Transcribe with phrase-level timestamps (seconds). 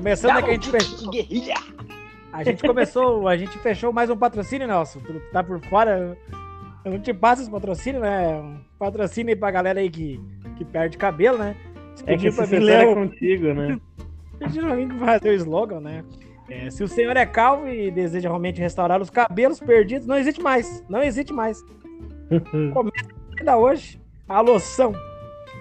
[0.00, 1.10] Começando né, que a gente fechou.
[1.10, 1.54] Guerrilha!
[2.32, 4.98] A gente começou, a gente fechou mais um patrocínio, Nelson.
[5.00, 6.16] Tu tá por fora.
[6.82, 8.34] Eu não te passo esse patrocínio, né?
[8.38, 10.18] Um patrocínio aí pra galera aí que,
[10.56, 11.54] que perde cabelo, né?
[12.06, 13.78] É que esse é contigo, né?
[14.38, 16.02] Pediram pra mim fazer o slogan, né?
[16.48, 20.40] É, se o senhor é calvo e deseja realmente restaurar os cabelos perdidos, não existe
[20.40, 20.82] mais.
[20.88, 21.62] Não existe mais.
[22.72, 23.06] Comece
[23.38, 24.94] ainda hoje a loção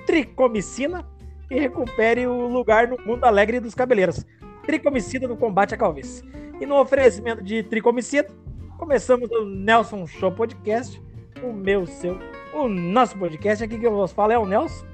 [0.05, 1.05] tricomicina
[1.49, 4.25] e recupere o lugar no mundo alegre dos cabeleiros.
[4.65, 6.23] Tricomicida no combate à calvície.
[6.59, 8.29] E no oferecimento de tricomicida,
[8.77, 11.01] começamos o Nelson Show Podcast,
[11.41, 12.17] o meu, seu,
[12.53, 13.63] o nosso podcast.
[13.63, 14.85] Aqui que eu vos falo é o Nelson.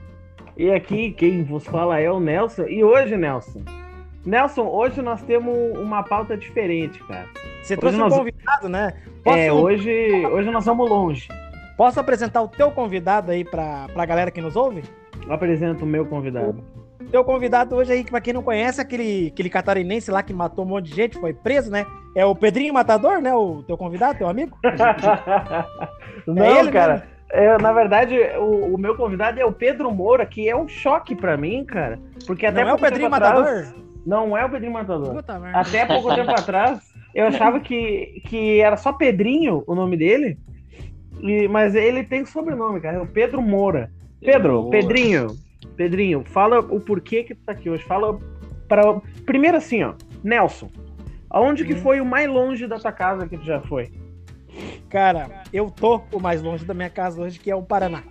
[0.56, 2.64] E aqui quem vos fala é o Nelson.
[2.64, 3.62] E hoje, Nelson,
[4.26, 7.28] Nelson, hoje nós temos uma pauta diferente, cara.
[7.62, 8.14] Você trouxe nós...
[8.14, 8.94] um convidado, né?
[9.24, 9.38] Posso...
[9.38, 11.28] É, hoje, hoje nós vamos longe.
[11.78, 14.84] Posso apresentar o teu convidado aí pra, pra galera que nos ouve?
[15.26, 16.64] Eu apresento o meu convidado.
[17.12, 20.68] Teu convidado hoje aí, pra quem não conhece, aquele, aquele catarinense lá que matou um
[20.68, 21.86] monte de gente, foi preso, né?
[22.16, 23.34] É o Pedrinho Matador, né?
[23.34, 24.58] O teu convidado, teu amigo?
[26.26, 26.96] não, é ele, cara.
[26.96, 27.04] Né?
[27.32, 31.16] É, na verdade, o, o, meu convidado é o Pedro Moura, que é um choque
[31.16, 32.00] pra mim, cara.
[32.26, 33.42] Porque até não é o Pedrinho Matador?
[33.42, 35.16] Atrás, não é o Pedrinho Matador.
[35.16, 36.80] Puta, Até pouco tempo atrás,
[37.14, 40.38] eu achava que, que era só Pedrinho o nome dele.
[41.22, 42.98] E, mas ele tem sobrenome, cara.
[42.98, 43.90] É o Pedro Moura.
[44.26, 45.28] Pedro, Pedrinho,
[45.76, 47.84] Pedrinho, fala o porquê que tu tá aqui hoje.
[47.84, 48.18] Fala
[48.68, 50.70] para primeiro assim, ó, Nelson.
[51.30, 51.68] Aonde hum.
[51.68, 51.80] que uhum.
[51.80, 53.92] foi o mais longe da tua casa que tu já foi?
[54.90, 58.04] Cara, eu tô o mais longe da minha casa hoje, que é o Paraná.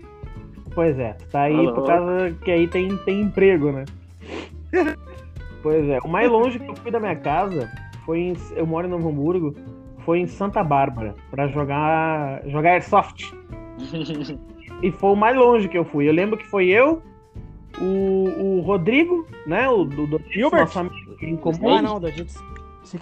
[0.75, 1.73] Pois é, tá aí Alô.
[1.73, 3.85] por causa que aí tem, tem emprego, né?
[5.63, 7.73] Pois é, o mais longe que eu fui da minha casa
[8.05, 9.55] foi em, eu moro em Novo Hamburgo,
[10.01, 13.33] foi em Santa Bárbara para jogar jogar airsoft.
[14.85, 16.07] e foi o mais longe que eu fui.
[16.07, 17.03] Eu lembro que foi eu,
[17.81, 20.21] o, o Rodrigo, né, o do, do
[20.53, 21.75] nosso amigo em comum.
[21.75, 22.37] Ah, não, Dorditz.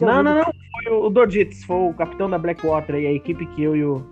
[0.00, 3.44] É não, não, não, foi o, o foi o capitão da Blackwater e a equipe
[3.46, 4.06] que eu e o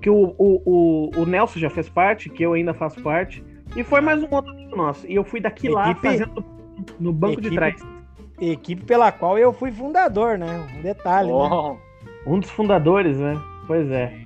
[0.00, 3.44] que o, o, o, o Nelson já fez parte, que eu ainda faço parte.
[3.76, 5.06] E foi mais um outro amigo nosso.
[5.06, 5.74] E eu fui daqui equipe...
[5.74, 6.42] lá fazendo
[6.98, 7.82] no banco equipe, de trás.
[8.40, 10.66] Equipe pela qual eu fui fundador, né?
[10.78, 11.30] Um detalhe.
[11.30, 11.74] Oh.
[11.74, 11.78] Né?
[12.26, 13.38] Um dos fundadores, né?
[13.66, 14.24] Pois é.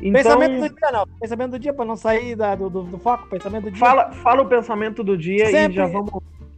[0.00, 0.12] Então...
[0.12, 1.06] Pensamento do dia, não.
[1.20, 3.28] Pensamento do dia, para não sair da, do, do, do, foco.
[3.28, 3.78] Pensamento do dia.
[3.78, 6.10] Fala, fala o pensamento do dia sempre, e já vamos,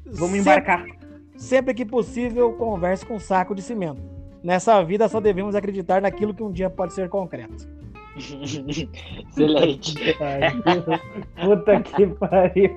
[0.07, 0.81] vamos embarcar.
[0.81, 0.99] Sempre,
[1.37, 4.01] sempre que possível, converse com um saco de cimento.
[4.43, 7.69] Nessa vida só devemos acreditar naquilo que um dia pode ser concreto.
[8.17, 9.95] Excelente.
[11.41, 12.77] Puta que pariu.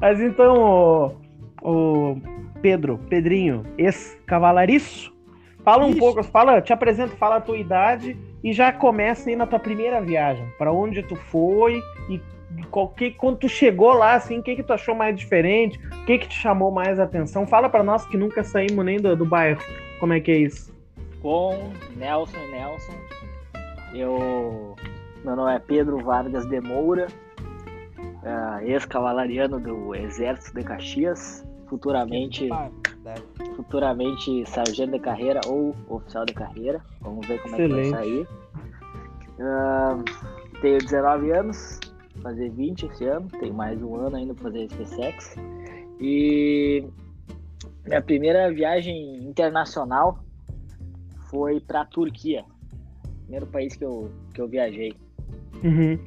[0.00, 1.16] Mas então,
[1.62, 2.16] o,
[2.60, 5.12] Pedro, Pedrinho, ex-cavalariço,
[5.64, 5.98] fala um Ixi.
[5.98, 10.00] pouco, fala, te apresento, fala a tua idade e já começa aí na tua primeira
[10.00, 10.46] viagem.
[10.58, 12.20] Para onde tu foi e
[12.96, 15.78] que, quando tu chegou lá, assim, o que, que tu achou mais diferente?
[15.78, 17.46] O que, que te chamou mais atenção?
[17.46, 19.60] Fala para nós que nunca saímos nem do, do bairro.
[20.00, 20.72] Como é que é isso?
[21.20, 22.94] Com Nelson e Nelson,
[23.94, 24.74] eu.
[25.24, 27.06] Meu nome é Pedro Vargas de Moura,
[28.24, 32.50] uh, ex-cavalariano do Exército de Caxias, futuramente
[33.56, 36.84] futuramente sargento de carreira ou oficial de carreira.
[37.00, 37.80] Vamos ver como Excelente.
[37.80, 38.28] é que vai sair.
[39.38, 41.80] Uh, tenho 19 anos,
[42.22, 45.34] fazer 20 esse ano, tenho mais um ano ainda para fazer SpaceX.
[45.98, 46.84] E
[47.86, 50.18] minha primeira viagem internacional
[51.30, 52.44] foi para a Turquia,
[53.22, 54.94] primeiro país que eu, que eu viajei.
[55.64, 55.98] Uhum.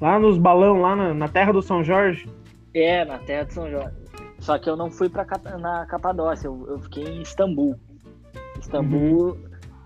[0.00, 2.28] Lá nos balão, lá na, na terra do São Jorge?
[2.74, 4.01] É, na terra do São Jorge.
[4.42, 5.24] Só que eu não fui para
[5.56, 7.76] na Capadócia, eu, eu, fiquei em Istambul.
[8.58, 9.36] Istambul uhum.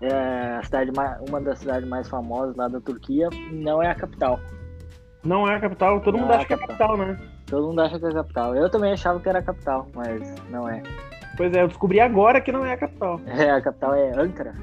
[0.01, 3.95] é a cidade mais, uma das cidades mais famosas lá da Turquia, não é a
[3.95, 4.39] capital.
[5.23, 7.19] Não é a capital, todo não mundo é acha que é a capital, né?
[7.45, 8.55] Todo mundo acha que é a capital.
[8.55, 10.81] Eu também achava que era a capital, mas não é.
[11.37, 13.21] Pois é, eu descobri agora que não é a capital.
[13.27, 14.55] É, a capital é Ankara.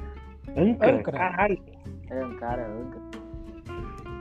[0.57, 0.97] Ankara?
[0.97, 1.17] Ankara.
[1.17, 1.59] Caralho.
[2.09, 3.05] É, Ankara, Ankara.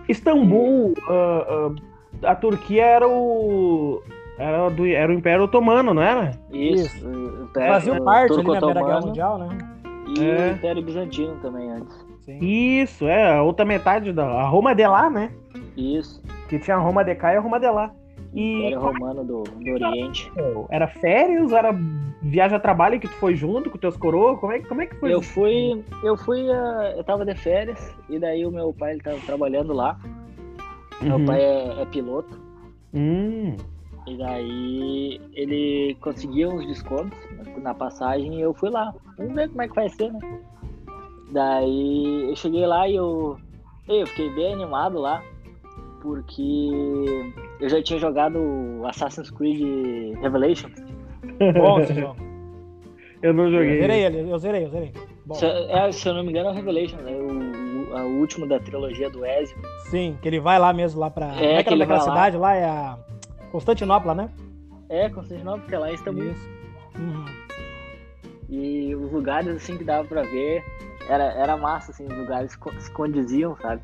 [0.09, 1.77] Istambul, uh, uh,
[2.23, 4.03] a Turquia era o
[4.39, 6.33] era, do, era o Império Otomano, não era?
[6.51, 7.07] Isso.
[7.53, 9.59] Fazia parte ali na Primeira Guerra Mundial, né?
[10.17, 10.49] E é.
[10.49, 12.05] o Império Bizantino também antes.
[12.23, 12.39] Sim.
[12.41, 15.31] Isso, é, a outra metade da a Roma de lá, né?
[15.77, 16.23] Isso.
[16.49, 17.93] Que tinha a Roma de cá e a Roma de lá.
[18.33, 20.33] E Império Romano do, do Oriente.
[20.71, 21.73] Era férias, era
[22.23, 24.41] viagem a trabalho que tu foi junto com teus coroas?
[24.41, 25.13] Como é, como é que foi?
[25.13, 29.03] Eu fui, eu fui, uh, eu tava de férias e daí o meu pai ele
[29.03, 29.99] tava trabalhando lá.
[31.01, 31.19] Uhum.
[31.19, 32.41] Meu pai é, é piloto.
[32.93, 33.57] Hum.
[34.07, 37.19] E daí ele conseguia uns descontos
[37.63, 38.95] na passagem e eu fui lá.
[39.17, 40.21] Vamos ver como é que vai ser, né?
[41.33, 43.37] Daí eu cheguei lá e eu,
[43.89, 45.23] eu fiquei bem animado lá,
[46.03, 46.43] porque
[47.61, 48.39] eu já tinha jogado
[48.87, 50.69] Assassin's Creed Revelation.
[51.59, 52.17] Bom esse jogo.
[53.23, 53.81] Eu não Eu joguei.
[53.81, 54.93] zerei ele, eu zerei, eu zerei.
[55.25, 57.13] Bom, Se, é, se eu não me engano, é o Revelation, né?
[57.13, 59.57] O, o, a- o último da trilogia do Ezio.
[59.87, 61.35] sim, que ele vai lá mesmo, lá pra.
[61.41, 62.03] É, é que que ele vai lá.
[62.03, 62.55] cidade lá?
[62.55, 62.99] É a
[63.55, 64.29] Constantinopla, né?
[64.89, 66.25] É, Constantinopla, porque lá em Istambul.
[66.25, 66.49] Isso.
[66.99, 67.25] Uhum.
[68.49, 70.65] E os lugares, assim, que dava pra ver,
[71.09, 73.81] era, era massa, assim, os lugares se condiziam, sabe?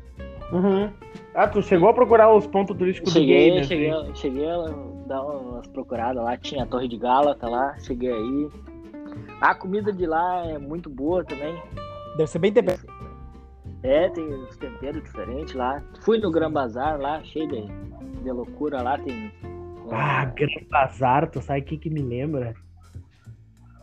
[0.51, 0.91] Uhum.
[1.33, 4.15] Ah, tu chegou a procurar os pontos turísticos Cheguei, do game, cheguei, assim?
[4.15, 4.65] cheguei a
[5.07, 8.49] dar umas procuradas lá, tinha a Torre de Gálata lá, cheguei aí.
[9.39, 11.55] A comida de lá é muito boa também.
[12.17, 12.85] Deve ser bem temperado.
[13.83, 15.81] É, tem os temperos diferentes lá.
[16.01, 17.61] Fui no Gran Bazar lá, cheio de,
[18.21, 19.31] de loucura lá, tem.
[19.91, 22.53] Ah, Gran Bazar, tu sabe o que que me lembra?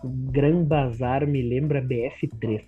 [0.02, 2.64] O Gran Bazar me lembra BF3.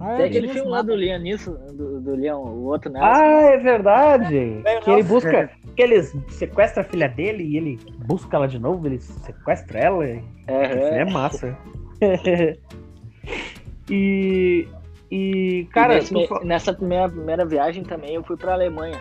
[0.00, 2.90] Ah, Tem é, aquele isso, filme lá do Liam Nisso, do, do Liam, o outro,
[2.90, 2.98] né?
[3.02, 4.62] Ah, é verdade!
[4.64, 5.50] É, Que ele busca.
[5.76, 10.06] Que ele sequestra a filha dele e ele busca ela de novo, ele sequestra ela.
[10.06, 11.56] Esse é, é massa.
[13.90, 14.66] e.
[15.10, 18.96] E, cara, nesse tu nessa primeira, primeira viagem também eu fui pra Alemanha.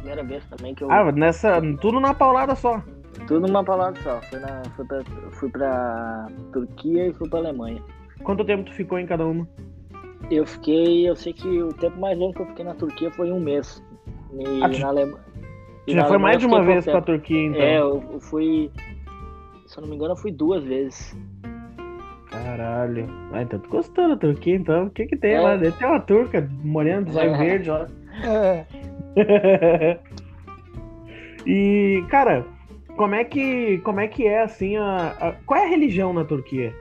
[0.00, 0.90] Primeira vez também que eu.
[0.90, 1.60] ah, nessa.
[1.80, 2.82] Tudo na paulada só.
[3.26, 4.20] Tudo numa palavra só.
[4.22, 5.00] Fui, na, fui, pra,
[5.32, 7.82] fui pra Turquia e fui pra Alemanha.
[8.22, 9.46] Quanto tempo tu ficou em cada uma?
[10.30, 11.08] Eu fiquei.
[11.08, 13.82] Eu sei que o tempo mais longo que eu fiquei na Turquia foi um mês.
[14.32, 15.18] E Ah, na Alemanha.
[15.86, 17.60] Tu já foi mais de uma vez pra Turquia, então.
[17.60, 18.70] É, eu, eu fui.
[19.66, 21.16] Se eu não me engano, eu fui duas vezes.
[22.30, 23.08] Caralho.
[23.32, 24.86] Ah, então tu gostou da Turquia, então.
[24.86, 25.40] O que que tem É.
[25.40, 25.56] lá?
[25.56, 27.38] Deve ter uma turca morena de zóio É.
[27.38, 27.86] verde lá.
[28.24, 28.64] É,
[31.46, 32.44] e, cara,
[32.96, 36.24] como é que, como é, que é assim a, a- Qual é a religião na
[36.24, 36.72] Turquia?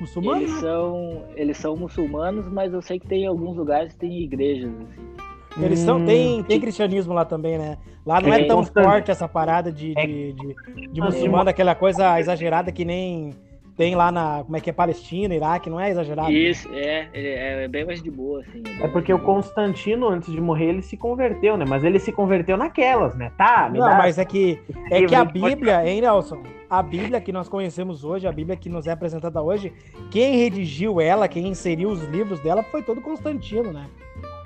[0.00, 0.60] muçulmano, Eles né?
[0.60, 4.70] são, eles são muçulmanos, mas eu sei que tem alguns lugares que tem igrejas.
[4.70, 5.64] assim.
[5.64, 7.78] Eles são, Hum, tem, tem cristianismo lá também, né?
[8.04, 8.84] Lá não é, É tão constante.
[8.84, 10.06] forte essa parada de, É.
[10.06, 10.56] de, de,
[10.92, 13.30] de Ah, muçulmano, aquela coisa exagerada que nem
[13.76, 14.42] tem lá na.
[14.44, 14.72] Como é que é?
[14.72, 16.28] Palestina, Iraque, não é exagerado.
[16.30, 16.34] né?
[16.34, 18.62] Isso, é, é, é bem mais de boa, assim.
[18.64, 19.18] É mais porque o.
[19.18, 21.64] Constantino, antes de morrer, ele se converteu, né?
[21.68, 23.30] Mas ele se converteu naquelas, né?
[23.36, 24.58] Tá, me Não, dá- mas é que,
[24.90, 26.42] é que a Bíblia, hein, Nelson?
[26.70, 29.72] A Bíblia que nós conhecemos hoje, a Bíblia que nos é apresentada hoje,
[30.10, 33.86] quem redigiu ela, quem inseriu os livros dela foi todo Constantino, né?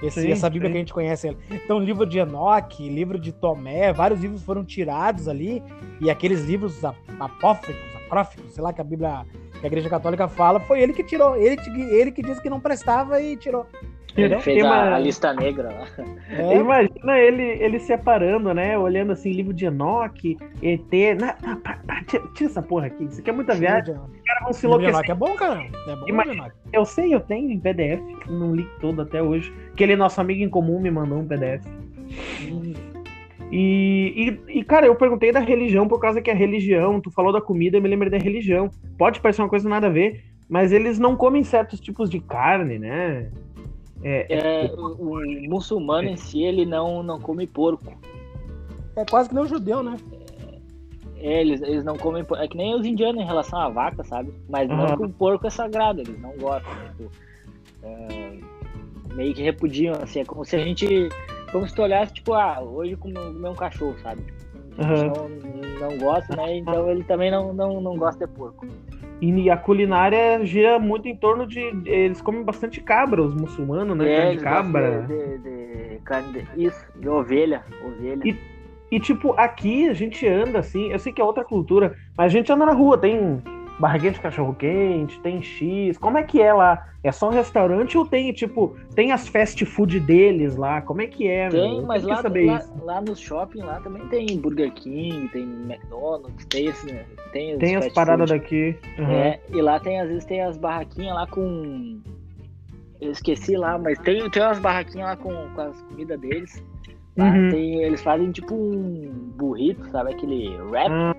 [0.02, 0.72] Esse- Sim, essa Bíblia sim.
[0.72, 1.36] que a gente conhece.
[1.50, 5.62] Então, livro de Enoque, livro de Tomé, vários livros foram tirados ali,
[6.00, 9.24] e aqueles livros ap- apócrifos, apócrifos, sei lá, que a Bíblia,
[9.60, 12.50] que a Igreja Católica fala, foi ele que tirou, ele, que- ele que disse que
[12.50, 13.66] não prestava e tirou.
[14.16, 16.04] Ele fez a, Ima- a lista negra lá.
[16.30, 18.76] É, Imagina ele, ele separando, né?
[18.76, 20.90] Olhando assim, livro de Enoque, ET.
[21.20, 23.04] Na, na, pá, pá, tira, tira essa porra aqui.
[23.04, 23.94] Isso aqui é muita viagem.
[23.94, 24.94] Os caras vão se enlouquecer.
[24.94, 25.60] Enoque é bom, cara.
[25.62, 26.56] É bom, Ima- livro de Enoque.
[26.72, 28.00] Eu sei, eu tenho em PDF.
[28.28, 29.54] Não li todo até hoje.
[29.72, 31.64] Aquele nosso amigo em comum me mandou um PDF.
[33.50, 37.32] E, e, e, cara, eu perguntei da religião por causa que a religião, tu falou
[37.32, 38.70] da comida, eu me lembrei da religião.
[38.96, 42.78] Pode parecer uma coisa nada a ver, mas eles não comem certos tipos de carne,
[42.78, 43.30] né?
[44.02, 47.92] É, É, o, o muçulmano em si, ele não, não come porco.
[48.96, 49.96] É quase que nem um judeu, né?
[51.18, 52.42] É, eles, eles não comem porco.
[52.42, 54.32] É que nem os indianos em relação à vaca, sabe?
[54.48, 54.96] Mas não Aham.
[54.96, 56.72] que o porco é sagrado, eles não gostam.
[56.96, 57.10] Tipo,
[57.82, 58.38] é,
[59.14, 60.20] meio que repudiam, assim.
[60.20, 61.08] É como se a gente.
[61.52, 64.22] Como se tu olhasse, tipo, ah, hoje comer um cachorro, sabe?
[64.78, 65.28] A gente Aham.
[65.80, 66.56] não, não gosta, né?
[66.58, 68.66] Então ele também não, não, não gosta de porco.
[69.20, 71.60] E a culinária gira muito em torno de.
[71.84, 74.10] Eles comem bastante cabra, os muçulmanos, né?
[74.10, 75.02] É, carne de cabra.
[75.02, 77.62] De, de- de, isso, de ovelha.
[77.84, 78.22] Ovelha.
[78.24, 78.36] E-
[78.92, 82.28] E, tipo, aqui a gente anda assim, eu sei que é outra cultura, mas a
[82.28, 83.40] gente anda na rua, tem
[83.80, 85.96] barraquinha de cachorro quente, tem X.
[85.98, 86.86] Como é que é lá?
[87.02, 90.82] É só um restaurante ou tem, tipo, tem as fast food deles lá?
[90.82, 91.48] Como é que é?
[91.48, 91.62] meu?
[91.62, 92.72] Tem, Eu mas lá, saber lá, isso.
[92.84, 97.04] lá no shopping lá também tem Burger King, tem McDonald's, tem esse, né?
[97.32, 98.40] Tem, Tem as paradas food.
[98.42, 98.76] daqui.
[98.98, 99.12] Aham.
[99.12, 102.00] É, e lá tem, às vezes, tem as barraquinhas lá com.
[103.00, 106.62] Eu esqueci lá, mas tem, tem umas barraquinhas lá com, com as comidas deles.
[107.16, 107.50] Uhum.
[107.50, 110.12] tem, eles fazem tipo um burrito, sabe?
[110.12, 110.88] Aquele wrap.
[110.90, 111.14] Ah,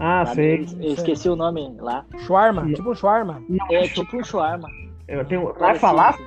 [0.00, 0.34] ah, sabe?
[0.36, 0.52] sei.
[0.54, 2.04] Eles- Eu esqueci o nome lá.
[2.26, 2.72] Shawarma, Não.
[2.72, 3.42] tipo um shawarma.
[3.70, 4.68] É tipo um shawarma.
[5.06, 5.52] Eu tenho...
[5.54, 6.08] Parecido, falar?
[6.10, 6.24] assim.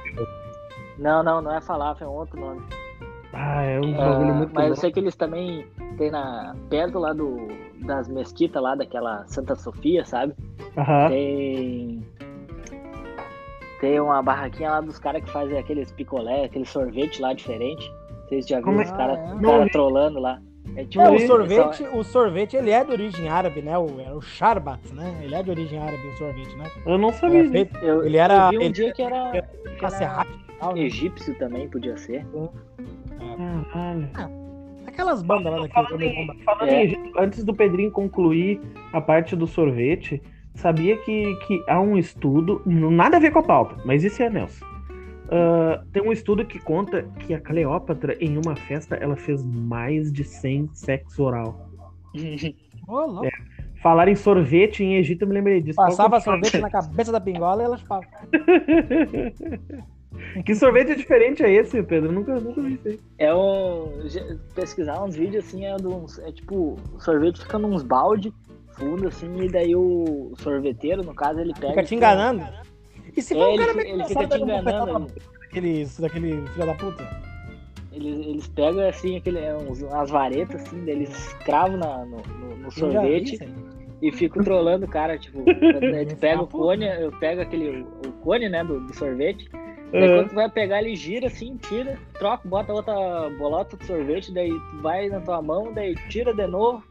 [1.00, 2.62] Não, não, não é falafel, é um outro nome.
[3.34, 4.80] Ah, é um Ah, bagulho muito mas eu bom.
[4.82, 5.66] sei que eles também
[5.98, 7.48] tem na perto lá do
[7.84, 10.34] das mesquitas lá daquela Santa Sofia, sabe?
[10.78, 11.10] Aham.
[11.10, 12.04] Tem
[13.82, 17.92] tem uma barraquinha lá dos caras que fazem aqueles picolé, aquele sorvete lá diferente.
[18.30, 19.34] Vocês já viram é- os caras Ah, é.
[19.34, 19.72] Não cara vi.
[19.72, 20.40] trolando lá?
[20.76, 23.78] É tipo É, o sorvete, o sorvete, ele é de origem árabe, né?
[23.78, 25.20] O, é o sharbat, né?
[25.24, 26.66] Ele é de origem árabe, o sorvete, né?
[26.86, 27.52] Eu não sabia É disso.
[27.54, 29.50] feito eu, ele era- eu vi um ele- dia que era, que era
[30.72, 30.82] e né?
[30.82, 32.26] egípcio também podia ser.
[33.74, 34.10] Caralho.
[34.88, 36.86] Aquelas bandas lá daquele Falando em, falando É.
[36.86, 38.62] em antes do Pedrinho concluir
[38.94, 40.22] a parte do sorvete,
[40.56, 44.30] sabia que, que há um estudo, nada a ver com a pauta, mas isso é
[44.30, 44.66] Nelson.
[45.34, 50.14] Uh, tem um estudo que conta que a Cleópatra, em uma festa, ela fez mais
[50.14, 51.70] de 100 sexo oral.
[52.86, 53.30] Oh, é.
[53.82, 55.78] Falar em sorvete em Egito, eu me lembrei disso.
[55.78, 58.04] Passava sorvete na cabeça da pingola e elas falam.
[60.46, 62.10] que sorvete diferente é esse, Pedro?
[62.10, 63.00] Eu nunca, nunca vi isso aí.
[63.18, 63.88] É um.
[64.54, 68.34] Pesquisar uns vídeos assim, é, uns, é tipo, sorvete fica nos balde
[68.74, 71.70] fundo, assim, e daí o sorveteiro, no caso, ele pega.
[71.70, 72.44] Fica te enganando.
[73.16, 75.08] E se for é, um cara ele, ele fica te enganando.
[75.42, 77.34] Daquele, daquele filho da puta.
[77.92, 82.72] Eles, eles pegam assim, aquele, uns, umas varetas assim, eles cravam na, no, no, no
[82.72, 83.40] sorvete
[84.02, 88.50] e ficam trolando o cara, tipo, ele pega o cone, eu pego aquele o cone,
[88.50, 89.48] né, do, do sorvete.
[89.92, 94.34] Daí quando tu vai pegar, ele gira assim, tira, troca, bota outra bolota de sorvete,
[94.34, 94.52] daí
[94.82, 96.84] vai na tua mão, daí tira de novo.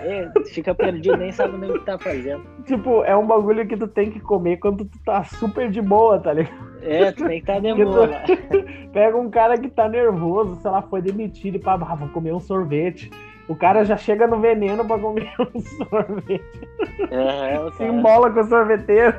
[0.00, 2.44] É, fica perdido, nem sabe nem o que tá fazendo.
[2.64, 6.18] Tipo, é um bagulho que tu tem que comer quando tu tá super de boa,
[6.18, 6.74] tá ligado?
[6.82, 8.08] É, tu tem que tá de boa.
[8.08, 8.90] Tu...
[8.92, 12.32] Pega um cara que tá nervoso, sei lá, foi demitido e pá, ah, vou comer
[12.32, 13.10] um sorvete.
[13.48, 16.68] O cara já chega no veneno pra comer um sorvete.
[17.10, 19.14] É, é Se embola com o sorveteiro.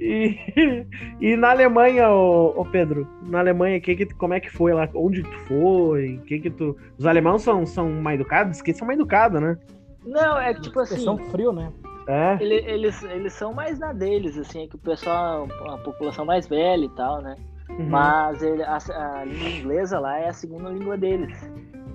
[0.00, 0.38] E,
[1.20, 4.88] e na Alemanha, ô, ô, Pedro, na Alemanha, que que, como é que foi lá?
[4.94, 6.20] Onde tu foi?
[6.26, 6.76] Que que tu...
[6.96, 8.62] Os alemãos são, são mais educados?
[8.62, 9.58] Que são mais educados, né?
[10.04, 10.94] Não, é que tipo assim.
[10.94, 11.72] Eles são frio, né?
[12.06, 12.38] É.
[12.40, 16.48] Eles, eles, eles são mais na deles, assim, é que o pessoal, a população mais
[16.48, 17.34] velha e tal, né?
[17.68, 17.90] Uhum.
[17.90, 21.38] Mas ele, a, a, língua inglesa lá é a segunda língua deles.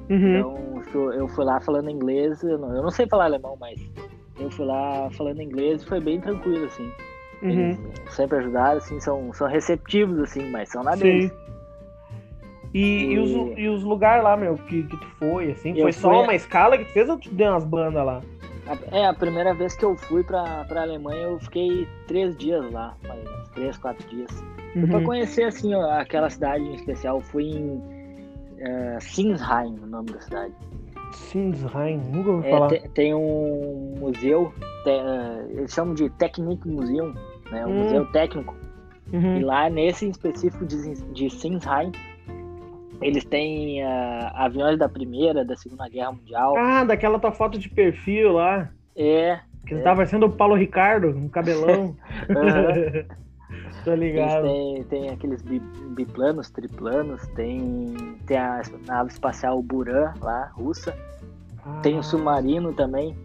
[0.10, 0.38] Uhum.
[0.38, 3.80] Então eu fui lá falando inglês, eu não, eu não sei falar alemão, mas
[4.40, 6.92] eu fui lá falando inglês e foi bem tranquilo, assim.
[7.44, 7.78] Uhum.
[8.10, 11.32] Sempre ajudaram, assim, são, são receptivos, assim, mas são na deles.
[12.74, 13.14] E, e...
[13.14, 15.80] e, os, e os lugares lá, meu, que, que tu foi, assim?
[15.80, 18.22] Foi só uma escala que tu fez ou tu deu umas bandas lá?
[18.92, 22.96] É, a primeira vez que eu fui pra, pra Alemanha, eu fiquei três dias lá,
[23.06, 24.32] mais três, quatro dias.
[24.76, 24.88] Uhum.
[24.88, 30.54] Pra conhecer, assim, aquela cidade em especial, fui em uh, Sinsheim, o nome da cidade.
[31.12, 32.68] Sinsheim, nunca ouvi é, falar.
[32.70, 37.14] Tem, tem um museu, tem, uh, eles chamam de Technik Museum,
[37.52, 37.84] né, um hum.
[37.84, 38.56] museu técnico.
[39.12, 39.38] Uhum.
[39.38, 41.92] E lá, nesse em específico de, de Sinsheim,
[43.02, 46.56] eles têm uh, aviões da Primeira, da Segunda Guerra Mundial.
[46.58, 48.70] Ah, daquela tua foto de perfil lá.
[48.96, 49.40] É.
[49.68, 49.82] Que é.
[49.82, 51.96] tava sendo o Paulo Ricardo, um cabelão.
[52.30, 53.24] uhum.
[53.84, 54.44] Tô ligado.
[54.44, 60.96] Tem, tem aqueles biplanos, triplanos, tem, tem a nave espacial Buran lá, russa.
[61.66, 61.80] Ah.
[61.82, 63.16] Tem o um submarino também.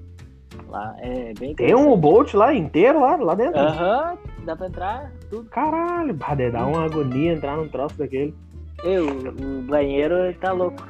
[0.69, 3.59] Lá é bem Tem um boat lá inteiro lá, lá dentro?
[3.61, 5.49] Aham, uhum, dá pra entrar tudo.
[5.51, 6.15] Caralho,
[6.53, 8.35] dá uma agonia entrar num troço daquele.
[8.85, 10.87] Eu, o banheiro tá louco.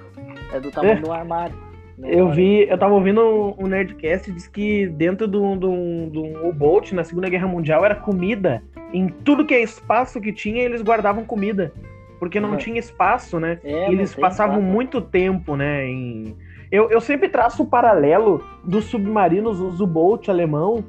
[0.53, 1.01] É do tamanho é.
[1.01, 1.69] do armário.
[2.03, 7.03] Eu vi, eu tava ouvindo um, Nerdcast disse que dentro do, do, do U-Boat, na
[7.03, 8.63] Segunda Guerra Mundial, era comida.
[8.93, 11.73] Em tudo que é espaço que tinha, eles guardavam comida.
[12.19, 13.59] Porque não tinha espaço, né?
[13.65, 14.73] É, eles passavam espaço.
[14.73, 15.87] muito tempo, né?
[15.87, 16.37] Em...
[16.71, 20.85] Eu, eu sempre traço o paralelo dos submarinos, o U-Boat alemão,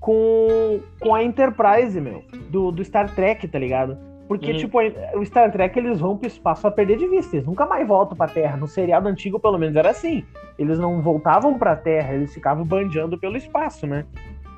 [0.00, 2.24] com, com a Enterprise, meu.
[2.50, 3.96] Do, do Star Trek, tá ligado?
[4.26, 4.56] Porque, uhum.
[4.56, 4.78] tipo,
[5.14, 7.36] o Star Trek eles vão pro espaço a perder de vista.
[7.36, 8.56] Eles nunca mais voltam pra Terra.
[8.56, 10.24] No seriado antigo, pelo menos, era assim.
[10.58, 14.06] Eles não voltavam pra Terra, eles ficavam bandeando pelo espaço, né?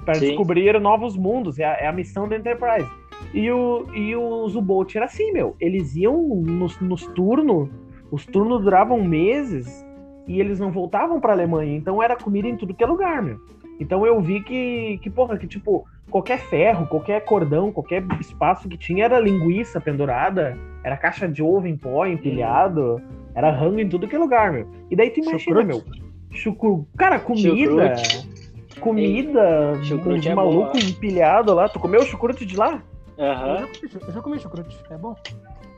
[0.04, 0.28] Pra Sim.
[0.28, 1.58] descobrir novos mundos.
[1.58, 2.88] É a, é a, missão da Enterprise.
[3.32, 5.56] E o, e o Zubolt era assim, meu.
[5.58, 7.68] Eles iam nos, nos turnos,
[8.12, 9.84] os turnos duravam meses
[10.26, 11.76] e eles não voltavam pra Alemanha.
[11.76, 13.38] Então era comida em tudo que é lugar, meu.
[13.78, 18.78] Então eu vi que, que porra, que tipo, qualquer ferro, qualquer cordão, qualquer espaço que
[18.78, 23.02] tinha era linguiça pendurada, era caixa de ovo em pó empilhado,
[23.34, 24.68] era rango em tudo que é lugar, meu.
[24.90, 25.82] E daí tu imagina, meu.
[26.30, 26.86] Chucru...
[26.96, 27.96] Cara, comida.
[27.96, 28.80] Chucrute.
[28.80, 29.74] Comida.
[29.82, 30.84] Chucrute é maluco boa.
[30.84, 31.68] empilhado lá.
[31.68, 32.82] Tu comeu o chucrute de lá?
[33.18, 33.60] Aham.
[33.60, 33.88] Uhum.
[34.06, 35.14] Eu, já comi chucrute, é bom.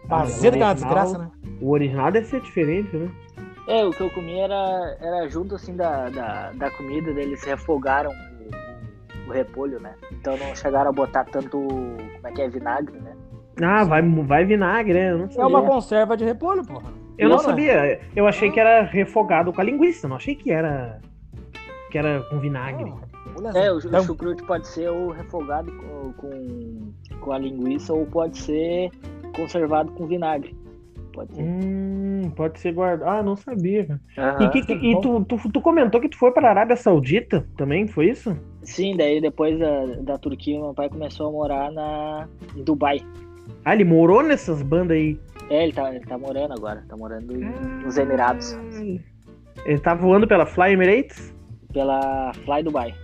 [0.09, 1.31] Azedo que é uma desgraça, né?
[1.61, 3.11] O original deve ser diferente, né?
[3.69, 8.11] É, o que eu comi era, era junto assim da, da, da comida, eles refogaram
[8.11, 9.95] o, o, repolho, né?
[10.13, 13.13] Então não chegaram a botar tanto, como é que é, vinagre, né?
[13.61, 15.13] Ah, vai, vai vinagre, né?
[15.13, 16.93] Eu não É uma conserva de repolho, porra.
[17.19, 18.01] Eu não, não sabia.
[18.15, 21.01] Eu achei que era refogado com a linguiça, não achei que era
[21.91, 22.93] que era com vinagre.
[23.55, 24.01] é, o, então...
[24.01, 28.91] o chucrute pode ser ou refogado com, com, com a linguiça ou pode ser
[29.35, 30.55] conservado com vinagre.
[31.17, 31.43] Pode ser.
[31.43, 33.09] Hum, pode ser guardado.
[33.09, 33.99] Ah, não sabia.
[34.19, 34.47] Uhum.
[34.47, 37.47] E, que, que, e tu, tu, tu, comentou que tu foi para a Arábia Saudita
[37.57, 38.37] também, foi isso?
[38.63, 43.01] Sim, daí depois da, da Turquia, meu pai começou a morar na em Dubai.
[43.65, 45.19] Ah, ele morou nessas bandas aí?
[45.49, 46.85] É, ele tá, ele tá morando agora.
[46.87, 48.53] Tá morando ah, nos Emirados.
[49.65, 51.35] Ele tá voando pela Fly Emirates?
[51.73, 52.95] Pela Fly Dubai.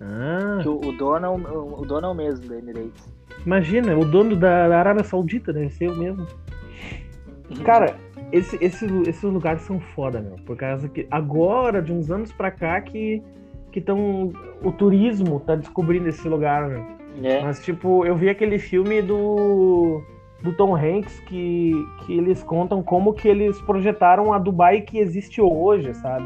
[0.00, 3.12] Ah, Que o, o dono é o, o dono é o mesmo da Emirates.
[3.44, 6.26] imagina, o dono da Arábia Saudita deve ser o mesmo.
[7.64, 7.96] Cara,
[8.32, 10.36] esse, esse, esses lugares são foda, meu.
[10.46, 13.22] Por causa que agora, de uns anos pra cá, que
[13.72, 14.32] que tão,
[14.64, 16.84] o turismo tá descobrindo esse lugar, meu.
[17.22, 17.40] É.
[17.40, 20.02] Mas, tipo, eu vi aquele filme do,
[20.42, 21.72] do Tom Hanks que,
[22.04, 26.24] que eles contam como que eles projetaram a Dubai que existe hoje, sabe?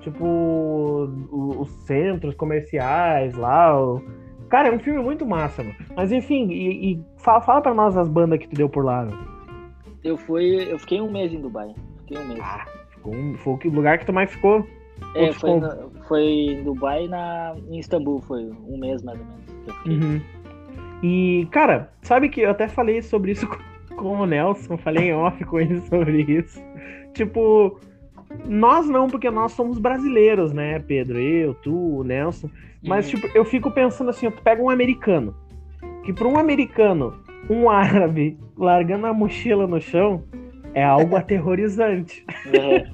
[0.00, 3.76] Tipo, os centros comerciais lá.
[3.80, 4.00] o-
[4.48, 5.74] Cara, é um filme muito massa, mano.
[5.96, 9.04] Mas enfim, e, e fala, fala pra nós as bandas que tu deu por lá,
[9.04, 9.18] meu.
[10.06, 10.70] Eu fui.
[10.70, 11.74] Eu fiquei um mês em Dubai.
[12.00, 12.40] Fiquei um mês.
[12.90, 14.66] Ficou um- foi o lugar que tu mais ficou.
[15.14, 15.50] é, foi,
[16.08, 19.44] foi em Dubai na, em Istambul, foi um mês mais ou menos.
[19.64, 19.92] que eu fiquei.
[19.98, 20.20] Uhum.
[21.02, 23.46] E, cara, sabe que eu até falei sobre isso
[23.96, 26.58] com, o Nelson, falei em off com ele sobre isso.
[27.12, 27.78] Tipo,
[28.46, 31.18] nós não, porque nós somos brasileiros, né, Pedro?
[31.20, 32.48] Eu, tu, o Nelson.
[32.82, 33.20] Mas, Uhum.
[33.20, 35.34] tipo, eu fico pensando assim, tu pega um americano,
[36.04, 37.14] que pra um americano,
[37.50, 40.22] um árabe largando a mochila no chão
[40.74, 42.24] é algo aterrorizante.
[42.52, 42.84] É.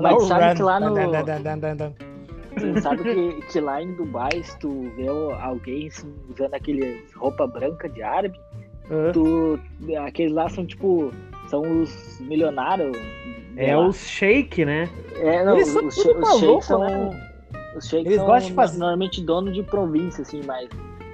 [0.00, 0.94] Mas sabe que lá no-
[2.82, 7.88] sabe que, que lá em Dubai, se tu vê alguém assim, usando aquele roupa branca
[7.88, 8.38] de árabe,
[9.12, 9.58] tu,
[10.06, 11.12] aqueles lá são tipo,
[11.48, 12.96] são os milionários.
[13.54, 13.86] de É lá.
[13.86, 14.88] os shake, né?
[15.16, 16.80] É, não, Eles são os, os sheiks são.
[16.80, 17.26] né?
[17.76, 20.68] Os Eles são gostam de fazer- normalmente dono de província, assim, mas.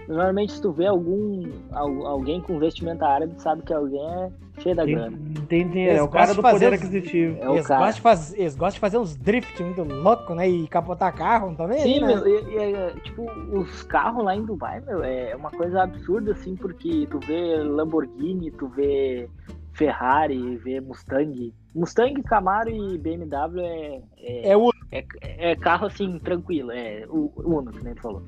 [0.08, 1.42] Normalmente se tu vê algum.
[1.72, 5.18] al- alguém com vestimenta árabe, tu sabe que alguém é cheio da grana.
[5.38, 7.36] Entendi, é o cara do de fazer poder os- aquisitivo.
[7.40, 7.80] É Eles, cara.
[7.80, 10.48] gostam de fazer, eles gostam de fazer uns drift muito louco, né?
[10.48, 12.06] E capotar carro, não tá Sim, né?
[12.06, 16.32] meu, e- e é, tipo, os carros lá em Dubai, meu, é uma coisa absurda,
[16.32, 19.28] assim, porque tu vê Lamborghini, tu vê
[19.72, 21.52] Ferrari, vê Mustang.
[21.74, 25.04] Mustang, Camaro e BMW é, é, É o é,
[25.50, 28.22] é carro, assim, tranquilo, é o o Uno, que nem tu falou.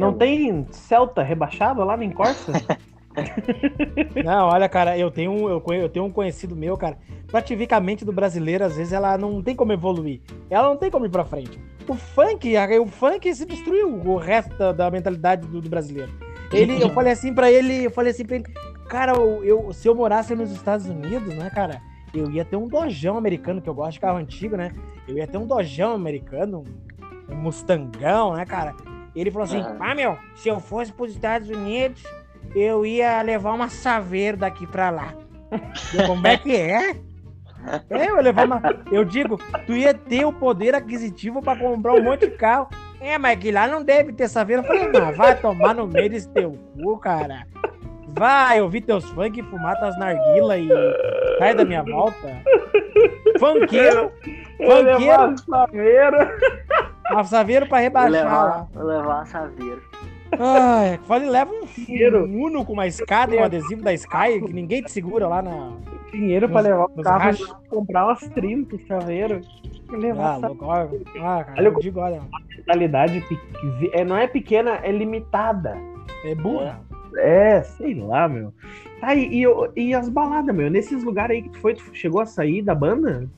[0.00, 2.52] Não É o- tem Celta rebaixado lá nem Corsa?
[4.24, 6.96] Não, olha, cara, eu tenho, um- eu, tenho um conhecido meu, cara.
[7.28, 10.20] Pra te ver que a mente do brasileiro, às vezes, ela não tem como evoluir.
[10.48, 11.60] Ela não tem como ir pra frente.
[11.88, 16.10] O funk, o funk se destruiu o resto da, da mentalidade do, do brasileiro.
[16.52, 18.44] Ele, eu falei assim pra ele, eu falei assim pra ele,
[18.88, 21.80] cara, eu, eu- se eu morasse nos Estados Unidos, né, cara,
[22.14, 24.72] eu ia ter um dojão americano, que eu gosto de carro antigo, né?
[25.06, 26.64] Eu ia ter um dojão americano,
[27.28, 28.74] um Mustangão, né, cara?
[29.14, 32.02] Ele falou assim, ah, meu, se eu fosse pros Estados Unidos,
[32.54, 35.14] eu ia levar uma saveiro daqui pra lá.
[35.94, 36.96] Eu, Como é que é?
[37.90, 38.62] É, eu ia levar uma.
[38.90, 42.68] Eu digo, tu ia ter o poder aquisitivo pra comprar um monte de carro.
[42.98, 44.62] É, mas que lá não deve ter saveiro.
[44.62, 47.46] Eu falei, mas vai tomar no meio desse teu cu, cara.
[48.08, 50.68] Vai ouvir teus funk, fumar tuas narguila e
[51.38, 52.28] sai da minha volta.
[53.38, 54.10] Funkeiro,
[54.56, 56.18] funkeiro.
[57.18, 59.82] A saveiro pra Vou rebaixar levar, vou levar uma Saveiro.
[60.38, 62.24] Ai, falei, leva um Dinheiro.
[62.24, 65.72] Uno com uma escada e um adesivo da Sky que ninguém te segura lá na.
[66.12, 67.48] Dinheiro pra Nos- levar o carro rachos.
[67.64, 69.40] e comprar umas 30 Saveiro.
[69.90, 70.74] Levar Ah, louco, ó.
[71.20, 72.22] Ah, cara, Olha eu digo, olha,
[72.56, 75.76] mentalidade pe- é, não é pequena, é limitada.
[76.24, 76.80] é burra.
[77.16, 78.52] É, sei lá, meu.
[79.00, 79.46] Tá, e, e,
[79.76, 80.70] e as baladas, meu?
[80.70, 83.28] Nesses lugares aí que tu foi, tu chegou a sair da banda?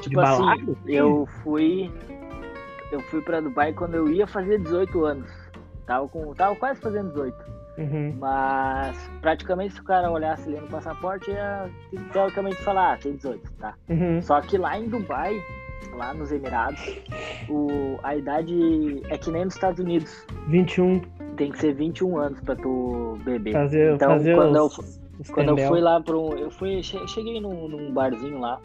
[0.00, 0.52] Tipo balada?
[0.62, 1.90] assim, eu fui.
[2.90, 5.30] Eu fui pra Dubai quando eu ia fazer 18 anos.
[5.86, 7.36] Tava, com, tava quase fazendo 18.
[7.78, 8.14] Uhum.
[8.18, 11.70] Mas praticamente se o cara olhasse ali no passaporte, ia
[12.12, 13.74] teoricamente falar, ah, tem 18, tá?
[13.88, 14.20] Uhum.
[14.20, 15.40] Só que lá em Dubai,
[15.96, 16.80] lá nos Emirados,
[17.48, 20.26] o, a idade é que nem nos Estados Unidos.
[20.48, 21.00] 21.
[21.36, 23.52] Tem que ser 21 anos pra tu beber.
[23.52, 24.78] Fazer, Então, fazer quando eu os,
[25.18, 26.32] os Quando eu fui lá para um.
[26.34, 28.60] Eu fui, che- cheguei num, num barzinho lá.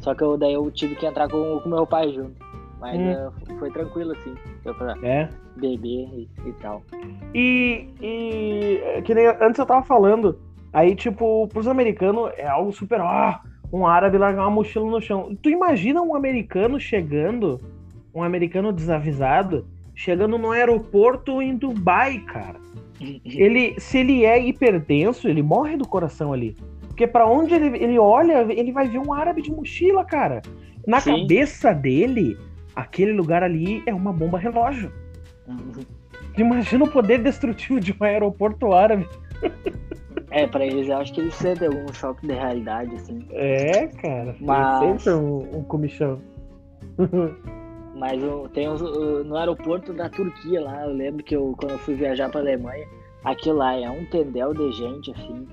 [0.00, 2.32] Só que eu, daí eu tive que entrar com o meu pai junto.
[2.80, 3.08] Mas Hum.
[3.08, 4.34] eh, foi tranquilo assim.
[4.64, 5.28] Deu pra É.
[5.56, 6.82] beber e, e tal.
[7.34, 10.38] E, e é, que nem antes eu tava falando,
[10.72, 13.38] aí, tipo, pros americanos é algo super, ó,
[13.72, 15.36] um árabe largar uma mochila no chão.
[15.42, 17.60] Tu imagina um americano chegando,
[18.14, 22.58] um americano desavisado, chegando no aeroporto em Dubai, cara.
[23.24, 26.56] Ele, se ele é hipertenso, ele morre do coração ali.
[26.88, 30.42] Porque pra onde ele, ele olha, ele vai ver um árabe de mochila, cara.
[30.84, 31.20] Na Sim.
[31.20, 32.36] cabeça dele,
[32.78, 34.92] aquele lugar ali é uma bomba relógio.
[36.36, 39.08] Imagina o poder destrutivo de um aeroporto árabe.
[40.30, 43.26] É, pra eles eu acho que eles sentem algum choque de realidade, assim.
[43.32, 44.36] É, cara.
[44.40, 46.20] Mas- sempre um, um comichão.
[47.96, 51.78] Mas o- tem o- no aeroporto da Turquia lá, eu lembro que eu, quando eu
[51.80, 52.86] fui viajar pra Alemanha,
[53.24, 55.48] aquilo lá é um tendel de gente, assim.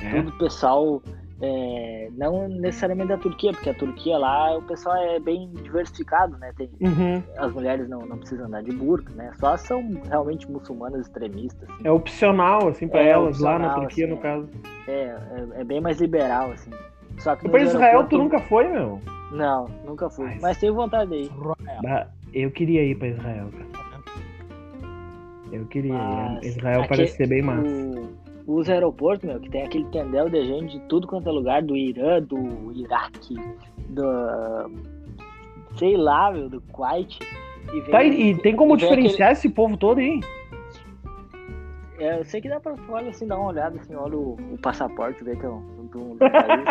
[0.00, 0.20] É.
[0.20, 1.02] Tudo pessoal
[1.42, 6.50] é, não necessariamente da Turquia, porque a Turquia lá o pessoal é bem diversificado, né?
[6.56, 7.22] Tem, Uhum.
[7.36, 9.30] as mulheres não, não precisam andar de burca, né?
[9.38, 11.68] Só são realmente muçulmanas extremistas.
[11.68, 11.80] assim.
[11.86, 14.48] É opcional, assim, pra É elas, lá na Turquia, assim, no caso.
[14.88, 16.70] É, é, é bem mais liberal, assim.
[17.18, 19.00] Só que pra Israel, tu nunca foi, meu?
[19.32, 20.24] Não, nunca fui.
[20.26, 21.30] Mas- Mas tenho vontade de ir.
[22.32, 23.86] Eu queria ir pra Israel, cara.
[25.52, 26.48] Eu queria Mas ir.
[26.48, 27.68] Israel aqui- parece ser bem massa.
[27.68, 28.08] O,
[28.46, 31.76] os aeroportos, meu, que tem aquele tendel de gente de tudo quanto é lugar, do
[31.76, 33.34] Irã, do Iraque,
[33.88, 34.04] do.
[35.78, 37.18] sei lá, meu, do Kuwait.
[37.72, 40.20] E vem- Tá, e, e tem como diferenciar esse povo todo aí?
[41.98, 44.58] É, eu sei que dá pra olha assim, dar uma olhada, assim, olha o, o
[44.60, 46.66] passaporte, ver que é um, do, país?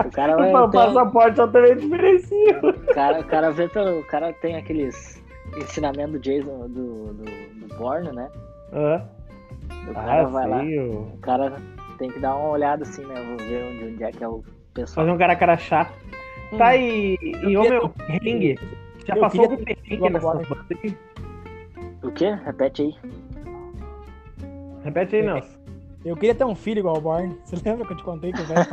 [0.06, 0.54] O cara vai.
[0.54, 2.58] O tem- passaporte eu também diferencio.
[2.62, 3.98] o cara, o cara vê pelo.
[4.00, 5.22] O cara tem aqueles
[5.58, 8.30] ensinamentos do Jason do, do, do Bourne, né?
[8.72, 9.02] Ah,
[9.90, 10.60] O cara ah vai lá.
[10.60, 10.92] sei, ô.
[11.00, 11.56] O cara
[11.98, 13.14] tem que dar uma olhada assim, né?
[13.22, 15.04] Vou ver onde, onde é que é o pessoal.
[15.06, 15.90] Fazer um cara crachá.
[16.56, 18.58] Tá, e, e ô meu, perrengue.
[19.06, 20.96] Já eu passou queria algum ter- perrengue nessas bandas aí?
[22.02, 22.38] O quê?
[22.44, 22.94] Repete aí.
[24.84, 25.60] Repete aí, Nelson.
[26.04, 27.36] Eu queria ter um filho igual o Barney.
[27.44, 28.66] Você lembra que eu te contei que o velho?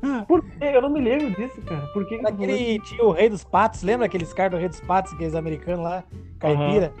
[0.28, 0.58] Por quê?
[0.60, 1.84] Eu não me lembro disso, cara.
[1.92, 2.26] Por que que?
[2.26, 5.82] Aquele tinha o Rei dos Patos, lembra aqueles caras do Rei dos Patos, aqueles americanos
[5.84, 6.04] lá,
[6.38, 6.92] caipira?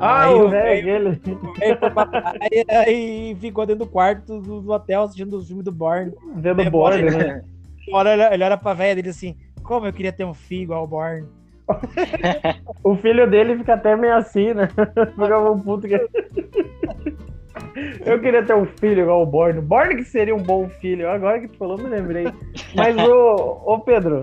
[0.00, 1.38] Ah, Aí o o velho, aquele.
[1.42, 5.64] O foi pra praia e ficou dentro do quarto do, do hotel assistindo os filmes
[5.64, 6.12] do Borne.
[6.36, 7.42] Vendo É, bordo, pode- né?
[7.92, 10.84] Hora ele, ele olha pra velha dele assim, como eu queria ter um filho igual
[10.84, 11.26] o Borne.
[12.82, 14.68] O filho dele fica até meio assim, né?
[15.16, 15.94] Fica um puto que...
[18.04, 19.60] Eu queria ter um filho igual o Borne.
[19.60, 21.08] Borne que seria um bom filho.
[21.08, 22.26] Agora que tu falou, me lembrei.
[22.74, 24.20] Mas, ô, ô Pedro,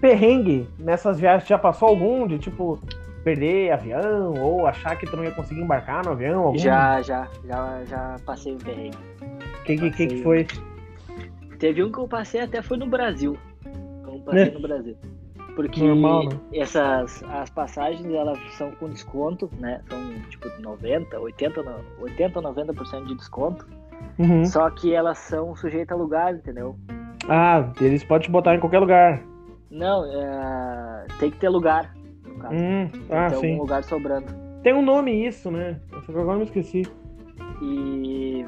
[0.00, 2.78] perrengue nessas viagens, já passou algum de, tipo,
[3.22, 6.42] perder avião ou achar que tu não ia conseguir embarcar no avião?
[6.44, 6.58] Algum?
[6.58, 8.98] Já, já, já, já passei um perrengue.
[9.60, 10.46] O que, que, que, foi?
[11.58, 13.36] Teve um que eu passei até foi no Brasil.
[13.64, 14.96] Eu passei no Brasil.
[15.54, 16.40] Porque Normal, né?
[16.54, 19.82] essas as passagens elas são com desconto, né?
[19.88, 23.66] São tipo 90, 80, no- 80 ou 90% de desconto.
[24.18, 24.44] Uhum.
[24.44, 26.76] Só que elas são sujeitas a lugar, entendeu?
[27.28, 29.22] Ah, eles podem te botar em qualquer lugar.
[29.70, 31.94] Não, é, tem que ter lugar,
[32.42, 32.54] caso.
[32.54, 33.50] Hum, Tem ah, ter sim.
[33.52, 34.26] algum lugar sobrando.
[34.62, 35.80] Tem um nome isso, né?
[35.90, 36.82] Só que agora me esqueci.
[37.62, 38.46] E.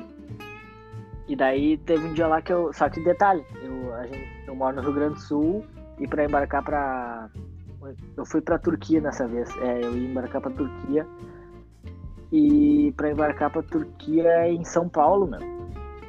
[1.27, 2.73] E daí teve um dia lá que eu.
[2.73, 5.65] Só que detalhe, eu, a gente, eu moro no Rio Grande do Sul
[5.99, 7.29] e pra embarcar pra.
[8.17, 9.55] Eu fui pra Turquia nessa vez.
[9.59, 11.07] É, eu ia embarcar pra Turquia.
[12.33, 15.41] E pra embarcar pra Turquia é em São Paulo, meu.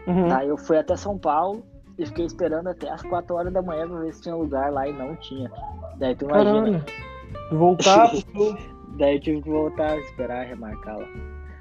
[0.08, 0.40] Uhum.
[0.42, 1.64] Eu fui até São Paulo
[1.98, 4.88] e fiquei esperando até as 4 horas da manhã pra ver se tinha lugar lá
[4.88, 5.52] e não tinha.
[5.98, 6.54] Daí tu imagina.
[6.54, 6.86] Caralho.
[7.52, 8.58] Voltar pro...
[8.98, 11.06] Daí eu tive que voltar, esperar remarcar lá.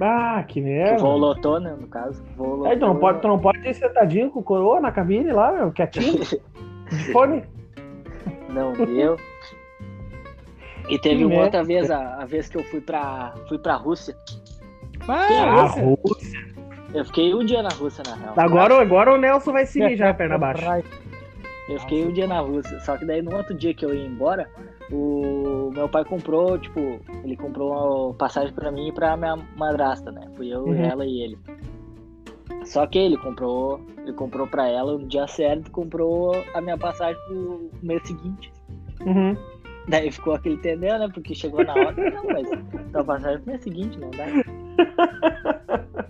[0.01, 0.99] Ah, que merda.
[0.99, 1.75] voo lotou, né?
[1.81, 2.23] No caso.
[2.37, 2.73] Voo lotou.
[2.73, 5.53] É, tu, não pode, tu não pode ter sentadinho com o coroa na cabine lá,
[5.53, 6.41] meu, quietinho, de
[7.13, 7.43] fone.
[8.51, 9.17] Não deu.
[10.89, 11.45] E teve Que uma merda.
[11.45, 14.15] outra vez, a, a vez que eu fui pra, fui pra Rússia.
[15.09, 15.27] Ah,
[15.63, 16.55] Ah, você- Rússia.
[16.93, 18.35] Eu fiquei um dia na Rússia, na real.
[18.37, 20.63] Agora, agora o Nelson vai se mijar perna abaixo.
[21.69, 22.79] Eu fiquei um dia na Rússia.
[22.81, 24.49] Só que daí no outro dia que eu ia embora,
[24.91, 27.73] o meu pai comprou, tipo, ele comprou
[28.09, 30.29] uma passagem pra mim e pra minha madrasta, né?
[30.35, 30.75] Fui eu, Uhum.
[30.85, 31.39] ela e ele.
[32.65, 37.21] Só que ele comprou, ele comprou pra ela no dia certo, comprou a minha passagem
[37.27, 38.53] pro mês seguinte.
[39.05, 39.37] Uhum.
[39.89, 41.09] Daí ficou aquele entendeu, né?
[41.13, 42.49] Porque chegou na hora, não, mas
[42.93, 44.25] tua passagem pro mês seguinte, não dá.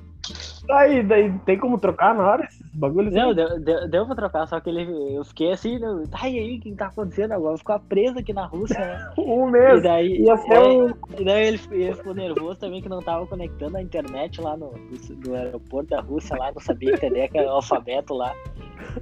[0.71, 3.13] Aí, daí tem como trocar na hora esses bagulhos?
[3.13, 3.35] Não, aí?
[3.35, 5.89] deu, deu, deu pra trocar, só que ele, eu fiquei assim, né?
[6.11, 7.59] tá e aí, o que tá acontecendo agora?
[7.59, 9.13] Ficou presa aqui na Rússia, né?
[9.19, 9.83] Um E mês.
[9.83, 10.89] daí, Ia ser é, um.
[11.19, 14.71] e daí ele, ele ficou nervoso também que não tava conectando a internet lá no
[14.71, 18.33] do, do aeroporto da Rússia lá, não sabia entender que era o alfabeto lá.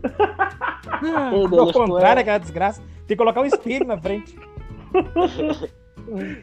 [1.49, 2.81] Ficou- contrário, aquela desgraça.
[3.07, 4.37] Tem que colocar um espelho na frente.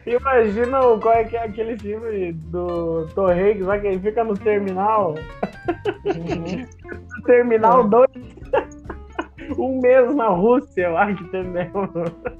[0.06, 5.14] Imagina qual é que é aquele filme do Hanks, lá que ele fica no terminal.
[6.04, 8.08] No terminal 2.
[9.58, 11.70] um mês na Rússia, eu acho que entendeu?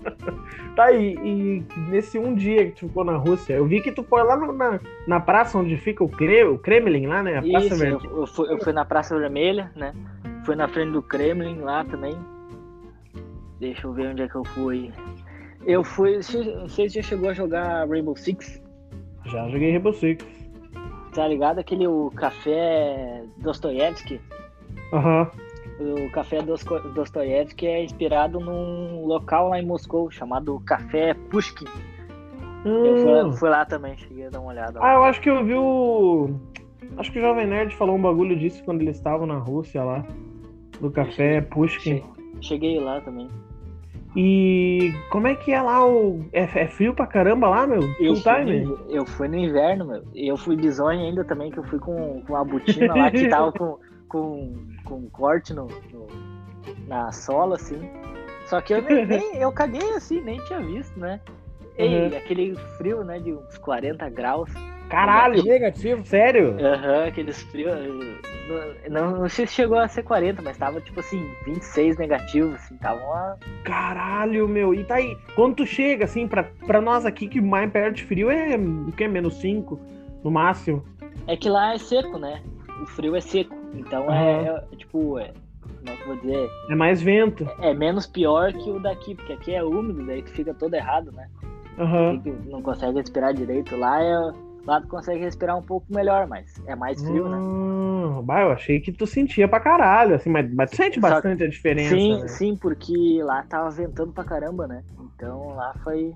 [0.77, 4.03] tá aí, e nesse um dia que tu ficou na Rússia, eu vi que tu
[4.03, 7.39] foi lá no- na, na praça onde fica o, Kre, o Kremlin, lá, né?
[7.39, 8.07] A Praça Isso, eu, Verde.
[8.07, 9.93] eu fui, eu fui na Praça Vermelha, né?
[10.45, 12.17] Fui na frente do Kremlin lá também.
[13.59, 14.91] Deixa eu ver onde é que eu fui.
[15.67, 16.23] Eu fui.
[16.23, 18.63] Se já chegou a jogar Rainbow Six.
[19.27, 20.25] Já joguei Rainbow Six.
[21.15, 21.59] Tá ligado?
[21.59, 24.21] Aquele o café Dostoiévski.
[24.93, 25.31] Aham.
[25.81, 31.65] O café Dosto- Dostoiévski é inspirado num local lá em Moscou chamado Café Pushkin.
[32.65, 33.33] Eu fui, Hum.
[33.33, 34.79] fui lá também, cheguei a dar uma olhada.
[34.79, 34.91] lá.
[34.91, 36.31] Ah, eu acho que eu vi o.
[36.99, 40.05] Acho que o Jovem Nerd falou um bagulho disso quando eles estavam na Rússia lá.
[40.81, 42.03] do café Pushkin.
[42.41, 43.29] Cheguei lá também.
[44.17, 46.25] E como é que é lá o.
[46.33, 47.81] É, é frio pra caramba lá, meu?
[48.01, 48.61] Eu Full fui, time?
[48.65, 50.03] no, eu fui no inverno, meu.
[50.13, 53.29] E eu fui bizonho ainda também, que eu fui com, com a botina lá que
[53.29, 56.09] tava com, com, com corte no, no-
[56.89, 57.79] na sola, assim.
[58.47, 61.21] Só que eu nem, nem- eu caguei assim, nem tinha visto, né?
[61.79, 62.17] E Uhum.
[62.17, 64.51] aquele frio, né, de uns 40 graus.
[64.91, 65.43] Caralho!
[65.45, 66.05] Negativo.
[66.05, 66.57] Sério?
[66.61, 67.73] Aham, aqueles frios.
[67.73, 72.55] eh, Não, não sei se chegou a ser 40, mas tava tipo assim, 26 negativos,
[72.57, 73.39] assim, tava uma.
[73.65, 74.75] Caralho, meu.
[74.75, 78.05] E tá aí, quando tu chega, assim, pra, pra nós aqui que mais perto de
[78.05, 79.07] frio é o que?
[79.07, 79.79] Menos 5
[80.25, 80.85] no máximo.
[81.27, 82.43] É que lá é seco, né?
[82.83, 83.55] O frio é seco.
[83.75, 85.31] Então é, é, tipo, é,
[85.79, 86.51] como é que eu vou dizer?
[86.69, 87.49] É mais vento.
[87.61, 91.13] É menos pior que o daqui, porque aqui é úmido, daí tu fica todo errado,
[91.13, 91.29] né?
[91.79, 92.21] Aham.
[92.23, 93.77] Fica- Não consegue respirar direito.
[93.77, 94.50] Lá é.
[94.71, 97.37] Lá tu consegue respirar um pouco melhor, mas é mais frio, né?
[97.39, 101.09] Hum, bah, eu achei que tu sentia pra caralho, assim, mas, mas tu sente Só-
[101.11, 101.89] bastante a diferença.
[101.97, 102.29] Sim, né?
[102.29, 104.85] sim, porque lá tava ventando pra caramba, né?
[105.01, 106.15] Então lá foi.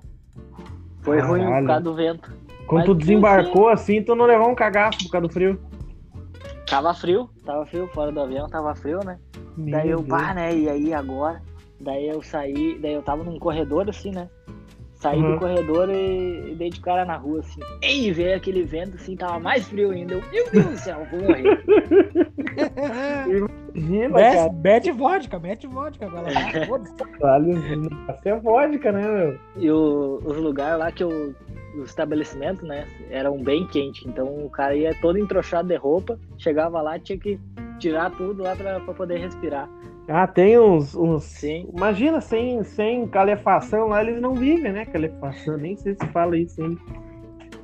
[1.01, 1.67] Foi ruim por Caralho.
[1.67, 2.31] causa do vento.
[2.65, 5.59] Quando Mas tu desembarcou assim, tu não levou um cagaço por causa do frio.
[6.65, 9.19] Tava frio, tava frio, fora do avião, tava frio, né?
[9.57, 10.07] Daí Meu eu, Deus.
[10.07, 10.55] pá, né?
[10.55, 11.41] E aí agora?
[11.77, 14.29] Daí eu saí, daí eu tava num corredor assim, né?
[14.95, 15.33] Saí Uhum.
[15.33, 17.59] do corredor e, e dei de cara na rua, assim.
[17.81, 20.13] Ei, veio aquele vento assim, tava mais frio ainda.
[20.15, 21.43] Eu, meu Deus do céu, vou morrer.
[23.75, 24.49] Imagina, Bete, cara.
[24.49, 26.31] bete vodka, mete vodka agora.
[26.31, 26.49] lá,
[28.23, 29.39] é vodka, né, meu?
[29.57, 31.33] E o- os lugares lá que eu.
[31.77, 32.87] Os estabelecimentos, né?
[33.09, 34.05] Eram bem quentes.
[34.07, 37.37] Então o cara ia todo entrochado de roupa, chegava lá, tinha que
[37.79, 39.69] tirar tudo lá pra, pra poder respirar.
[40.07, 40.95] Ah, tem uns.
[40.95, 41.23] uns...
[41.23, 41.67] Sim.
[41.75, 44.85] Imagina, sem, sem calefação lá, eles não vivem, né?
[44.85, 46.79] Calefação, nem sei se fala isso ainda.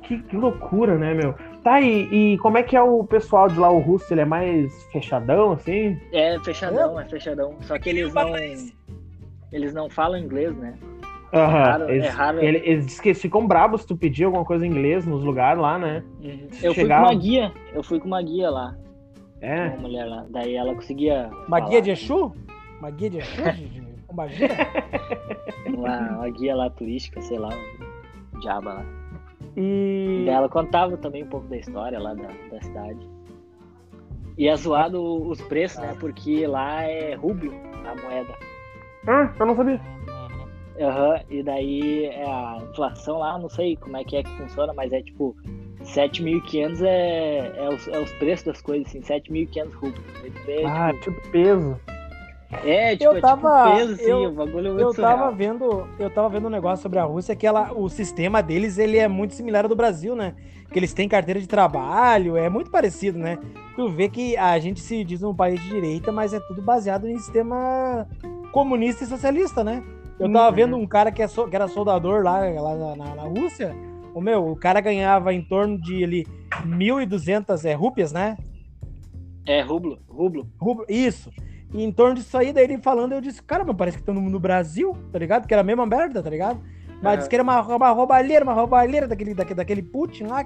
[0.02, 1.34] Que, que loucura, né, meu?
[1.62, 4.12] Tá, e, e como é que é o pessoal de lá, o russo?
[4.12, 5.96] Ele é mais fechadão, assim?
[6.12, 7.54] É fechadão, é fechadão.
[7.60, 8.32] Só que eles não.
[9.52, 10.74] Eles não falam inglês, né?
[11.32, 11.64] Aham.
[11.64, 12.42] raro- é eles, raro.
[12.42, 15.60] ele- eles dizem que ficam brabos se tu pedir alguma coisa em inglês nos lugares
[15.62, 16.02] lá, né?
[16.62, 17.52] Eu fui Chegava- com uma guia.
[17.72, 18.74] Eu fui com uma guia lá.
[19.42, 19.68] É.
[19.68, 20.24] Uma mulher lá.
[20.30, 21.28] Daí ela conseguia.
[21.28, 21.68] Uma falar.
[21.68, 22.32] guia de Exu?
[22.78, 23.42] Uma guia de Exu?
[23.52, 24.48] De, magia?
[25.66, 27.48] Uma, uma guia lá turística, sei lá.
[28.34, 28.86] Um diaba lá.
[29.56, 30.22] E.
[30.26, 33.08] Daí ela contava também um pouco da história lá da, da cidade.
[34.38, 35.94] E é zoado os preços, né?
[35.98, 37.52] Porque lá é rublo
[37.86, 38.34] a moeda.
[39.06, 39.80] Ah, eu não sabia.
[40.80, 44.72] Aham, e daí é a inflação lá, não sei como é que é que funciona,
[44.72, 45.36] mas é tipo
[45.84, 50.00] 7.500 é, é, os, é os preços das coisas, assim, 7.500 rublos.
[50.48, 51.80] É, Ah, tipo, tipo peso.
[52.64, 55.18] é, tipo, Eu é tava- tipo peso, assim, eu- o bagulho é muito Eu surreal.
[55.18, 58.78] tava vendo, eu tava vendo um negócio sobre a Rússia que ela, o sistema deles
[58.78, 60.34] ele é muito similar ao do Brasil, né?
[60.72, 63.38] Que eles têm carteira de trabalho, é muito parecido, né?
[63.76, 67.06] Tu vê que a gente se diz um país de direita, mas é tudo baseado
[67.08, 68.06] em sistema
[68.52, 69.82] comunista e socialista, né?
[70.18, 70.54] Eu tava Uhum.
[70.54, 73.74] vendo um cara que, é so- que era soldador lá, lá na- na Rússia.
[74.14, 76.26] O meu, o cara ganhava em torno de ali
[76.66, 78.36] 1.200 é, rúpias, né?
[79.46, 80.46] É, rublo, rublo.
[80.58, 81.30] Rublo, isso.
[81.72, 84.30] E em torno disso aí, daí ele falando, eu disse, cara, mas parece que estamos
[84.30, 85.46] no Brasil, tá ligado?
[85.48, 86.60] Que era a mesma merda, tá ligado?
[87.02, 87.16] Mas Aham.
[87.16, 90.44] disse que era uma, uma roubalheira, uma roubalheira daquele, daquele, daquele Putin lá.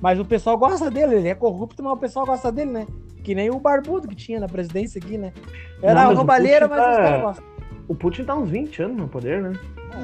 [0.00, 2.86] Mas o pessoal gosta dele, ele é corrupto, mas o pessoal gosta dele, né?
[3.24, 5.32] Que nem o barbudo que tinha na presidência aqui, né?
[5.82, 7.44] Era Não, uma mas roubalheira, Putin mas os tá- caras gostam.
[7.88, 9.52] O Putin tá uns 20 anos no poder, né?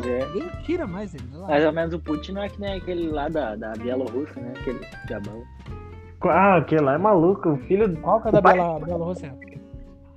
[0.05, 0.27] É.
[0.27, 1.25] Ninguém tira mais ele.
[1.33, 1.49] lá.
[1.49, 4.53] Mais ou menos o Putin não é que nem aquele lá da, da Bielorrússia, né?
[4.61, 5.43] Aquele diabão.
[6.23, 7.51] Ah, aquele lá é maluco.
[7.51, 7.95] O filho.
[8.01, 9.35] Qual que é da Bielorrússia?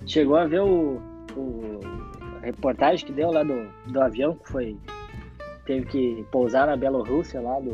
[0.05, 1.01] Chegou a ver o,
[1.35, 1.79] o
[2.41, 4.77] a reportagem que deu lá do, do avião que foi.
[5.65, 7.73] Teve que pousar na Bielorrússia lá do,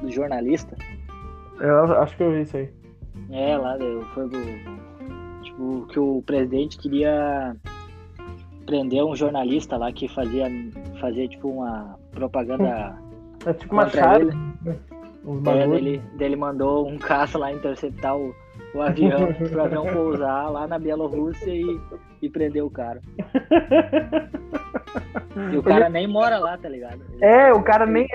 [0.00, 0.76] do jornalista.
[1.58, 2.70] Eu acho que eu vi isso aí.
[3.30, 4.38] É, lá deu- foi do.
[5.42, 7.56] Tipo, que o presidente queria
[8.66, 10.46] prender um jornalista lá que fazia,
[11.00, 12.98] fazia tipo uma propaganda
[13.46, 14.26] É tipo uma chave.
[14.26, 14.78] ele.
[15.24, 18.32] Uns É, dele, dele mandou um caça lá interceptar o,
[18.74, 21.80] o avião, pro avião pousar lá na Bielorrússia e,
[22.22, 23.00] e prender o cara.
[25.52, 27.00] E o cara nem mora lá, tá ligado?
[27.12, 28.06] Ele- É, o cara nem.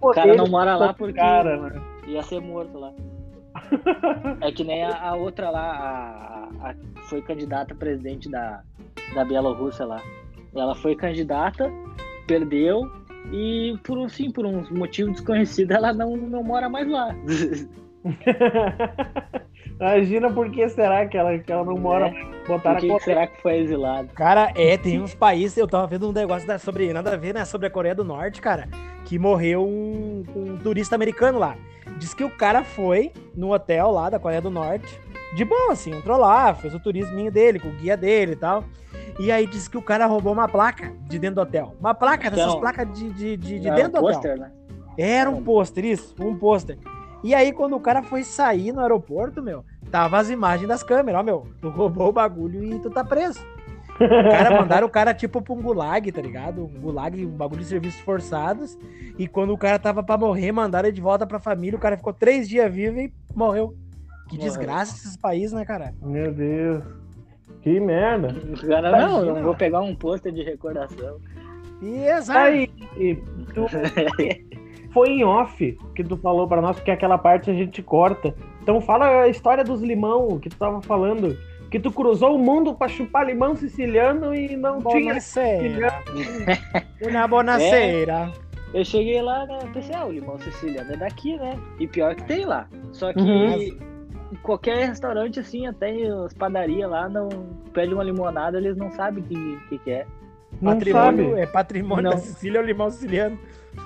[0.00, 1.80] o cara não mora lá porque Cara, né?
[2.06, 2.90] ia ser morto lá.
[4.40, 5.60] É que nem a, a outra lá,
[6.62, 6.74] a, a-
[7.08, 8.62] foi candidata a presidente da,
[9.14, 10.02] da Bielorrússia lá.
[10.54, 11.70] Ela foi candidata,
[12.26, 12.90] perdeu
[13.32, 17.14] e por um sim, por um motivo desconhecido, ela não, não mora mais lá.
[19.80, 22.10] Imagina por que será que ela, que ela não mora.
[22.10, 22.32] Né?
[22.46, 24.08] Botaram Por que, a que será que foi exilado?
[24.14, 27.34] Cara, é, tem uns países, eu tava vendo um negócio da- sobre, nada a ver,
[27.34, 28.68] né, sobre a Coreia do Norte, cara,
[29.04, 31.56] que morreu um, um turista americano lá.
[31.98, 34.98] Diz que o cara foi no hotel lá da Coreia do Norte,
[35.34, 38.64] de boa, assim, entrou lá, fez o turisminho dele, com o guia dele e tal.
[39.18, 41.74] E aí disse que o cara roubou uma placa de dentro do hotel.
[41.80, 44.20] Uma placa, dessas Então, placas de, de, de, de Era dentro um do hotel.
[44.20, 44.52] pôster, né?
[44.98, 46.78] Era um pôster, isso, um pôster.
[47.22, 51.20] E aí, quando o cara foi sair no aeroporto, meu, tava as imagens das câmeras,
[51.20, 53.40] ó, meu, tu roubou o bagulho e tu tá preso.
[54.00, 56.64] O cara mandaram o cara tipo pra um gulag, tá ligado?
[56.64, 58.76] Um gulag, um bagulho de serviços forçados.
[59.18, 61.76] E quando o cara tava pra morrer, mandaram ele de volta pra família.
[61.76, 63.76] O cara ficou três dias vivo e morreu.
[64.32, 64.50] Que Morreu.
[64.50, 65.92] desgraça esses países, né, cara?
[66.00, 66.82] Meu Deus.
[67.60, 68.34] Que merda.
[68.66, 69.54] Cara, não, eu vou mano.
[69.54, 71.18] pegar um pôster de recordação.
[71.82, 72.38] E exato.
[72.38, 73.14] Aí, e
[73.54, 73.66] tu
[74.92, 78.34] foi em off que tu falou pra nós, porque aquela parte a gente corta.
[78.62, 81.36] Então fala a história dos limão que tu tava falando.
[81.70, 86.02] Que tu cruzou o mundo pra chupar limão siciliano e não tinha Bonaceira.
[87.08, 88.30] Uma bonaceira.
[88.74, 89.58] Eu cheguei lá, né?
[89.72, 91.58] Pensei, ah, o limão siciliano é daqui, né?
[91.78, 92.66] E pior que tem lá.
[92.92, 93.78] Só que Uhum.
[94.32, 95.92] Em qualquer restaurante, assim, até
[96.24, 97.28] as padarias lá, não
[97.72, 100.06] pede uma limonada, eles não sabem o que, que, que é.
[100.60, 101.40] Não Patrimônio, sabe.
[101.40, 102.10] é patrimônio Não.
[102.12, 103.38] da Sicília, é o limão siciliano.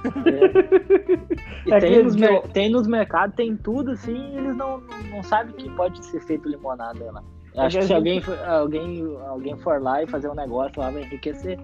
[1.67, 2.17] E É tem, que- nos
[2.53, 4.81] tem nos mercados, tem tudo, assim, e eles não,
[5.11, 7.23] não sabem que pode ser feito limonada lá.
[7.55, 10.35] Eu É Acho que se a alguém, for- alguém, alguém for lá e fazer um
[10.35, 11.59] negócio lá, vai enriquecer.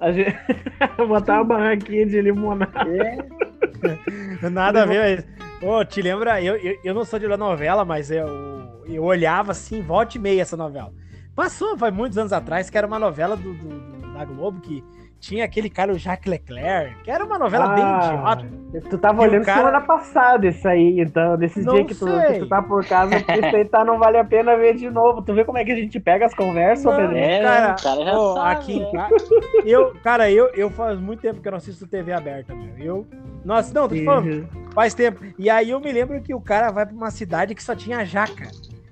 [0.00, 0.36] A gente...
[1.08, 2.72] Botar uma barraquinha de limonada.
[4.42, 5.37] É, Nada a ver, mas.
[5.60, 6.40] Ô, te lembra?
[6.42, 8.26] Eu, eu, eu não sou de ler novela, mas eu,
[8.86, 10.92] eu olhava assim, volta e meia essa novela.
[11.34, 14.82] Passou, faz muitos anos atrás, que era uma novela do, do- do- da Globo que
[15.20, 18.58] tinha aquele cara, o Jacques Leclerc, que era uma novela bem Ah, idiota.
[18.88, 22.06] Tu tava E olhando cara- semana passada isso aí, então, desses Não dias que tu,
[22.06, 25.22] que tu tá por casa, isso aí tá, não vale a pena ver de novo.
[25.22, 26.96] Tu vê como é que a gente pega as conversas, Não.
[26.96, 27.16] Pedro?
[27.16, 28.50] é, Cara, cara já Ô, sabe.
[28.52, 29.08] aqui né?
[29.64, 32.76] Eu, cara, eu, eu faz muito tempo que eu não assisto TV aberta, meu.
[32.78, 33.06] Eu.
[33.44, 34.46] Nossa, não, tô te falando, Uhum.
[34.74, 35.24] faz tempo.
[35.38, 38.04] E aí eu me lembro que o cara vai pra uma cidade que só tinha
[38.04, 38.48] jaca.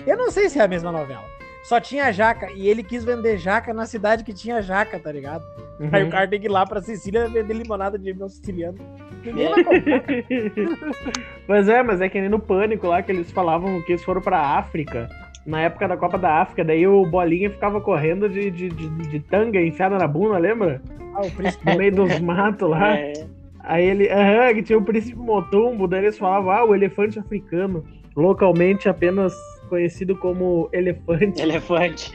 [0.06, 1.24] Eu não sei se é a mesma novela.
[1.68, 2.50] Só tinha jaca.
[2.52, 5.44] E ele quis vender jaca na cidade que tinha jaca, tá ligado?
[5.81, 5.88] Uhum.
[5.92, 8.79] Aí o cara tem que ir lá pra Sicília vender limonada de limão siciliano.
[9.24, 9.50] Ninguém É.
[9.50, 10.05] vai comprar.
[11.48, 14.20] Mas é, mas é que nem no pânico lá que eles falavam que eles foram
[14.20, 15.09] pra África.
[15.44, 19.20] Na época da Copa da África, daí o Bolinha ficava correndo de, de, de, de
[19.20, 20.83] tanga enfiada na bunda, lembra?
[21.14, 22.96] Ah, o príncipe No meio dos matos lá.
[22.96, 23.12] É,
[23.61, 27.85] Aí ele, aham, que tinha o príncipe Motumbo, daí eles falavam, ah, o elefante africano.
[28.16, 29.33] Localmente apenas
[29.66, 31.40] conhecido como elefante.
[31.42, 32.11] elefante.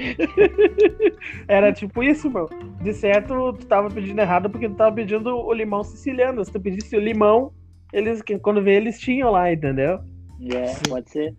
[1.47, 2.49] Era tipo isso, meu.
[2.81, 6.43] De certo, tu tava pedindo errado porque tu tava pedindo o limão siciliano.
[6.43, 7.51] Se tu pedisse o limão,
[7.93, 9.99] eles, que quando vê, eles tinham lá, entendeu?
[10.53, 11.33] É, pode ser.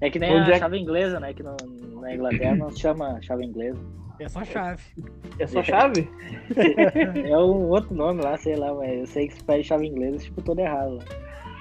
[0.00, 1.32] É que nem Onde a é chave inglesa, né?
[1.34, 1.56] Que no-
[2.00, 3.80] na Inglaterra não se chama chave inglesa.
[4.20, 4.82] é só chave.
[5.40, 6.08] É só chave?
[7.28, 10.18] É um outro nome lá, sei lá, mas eu sei que se pede chave inglesa,
[10.18, 10.98] tipo, todo errado.
[10.98, 11.04] lá.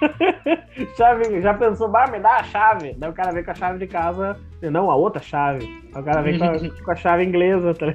[0.97, 2.95] Chave, já pensou, bah, me dá a chave.
[2.97, 4.37] Daí o cara vem com a chave de casa.
[4.61, 5.65] Não, a outra chave.
[5.93, 7.93] Aí o cara vem com a, com a chave inglesa, tá?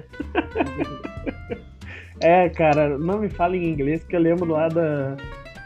[2.21, 5.17] É, cara, não me fala em inglês, que eu lembro lá da,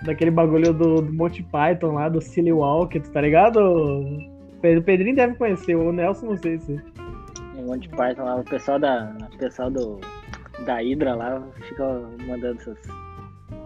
[0.03, 3.59] daquele bagulho do, do Monty Python lá, do Silly Walk, tu tá ligado?
[3.59, 6.81] O Pedro- o Pedrinho deve conhecer, o Nelson não sei se.
[7.57, 9.15] Um monte de Python lá, o pessoal da.
[9.35, 10.01] O pessoal do.
[10.65, 11.85] Da Hydra lá fica
[12.27, 12.79] mandando essas.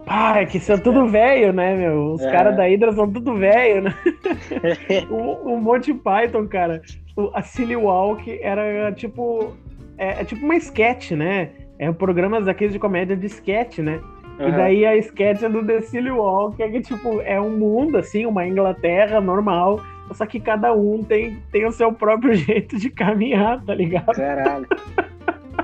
[0.07, 2.13] Ah, é que são tudo velho, né, meu?
[2.13, 2.31] Os É.
[2.31, 3.93] caras da Hydra são tudo velho, né?
[5.09, 6.81] o, o Monty Python, cara,
[7.15, 9.53] o- a Silly Walk era tipo.
[9.97, 11.49] É, é tipo uma sketch, né?
[11.79, 13.99] É um programas daqueles de comédia de sketch, né?
[14.39, 17.97] E daí a sketch é do The Silly Walk, é que, tipo, é um mundo,
[17.99, 19.79] assim, uma Inglaterra normal,
[20.13, 24.15] só que cada um tem, tem o seu próprio jeito de caminhar, tá ligado?
[24.15, 24.65] Caralho.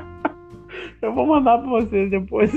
[1.02, 2.52] Eu vou mandar pra vocês depois.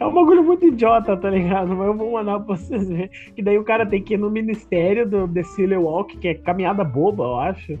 [0.00, 1.76] É um bagulho muito idiota, tá ligado?
[1.76, 3.10] Mas eu vou mandar pra vocês verem.
[3.36, 6.34] Que daí o cara tem que ir no ministério do The Silly Walk, que é
[6.34, 7.78] caminhada boba, eu acho.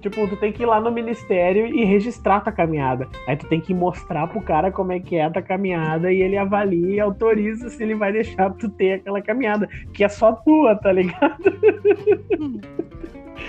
[0.00, 3.06] Tipo, tu tem que ir lá no ministério e registrar tua caminhada.
[3.28, 6.22] Aí tu tem que mostrar pro cara como é que é a tua caminhada e
[6.22, 10.32] ele avalia e autoriza se ele vai deixar tu ter aquela caminhada, que é só
[10.32, 11.42] tua, tá ligado?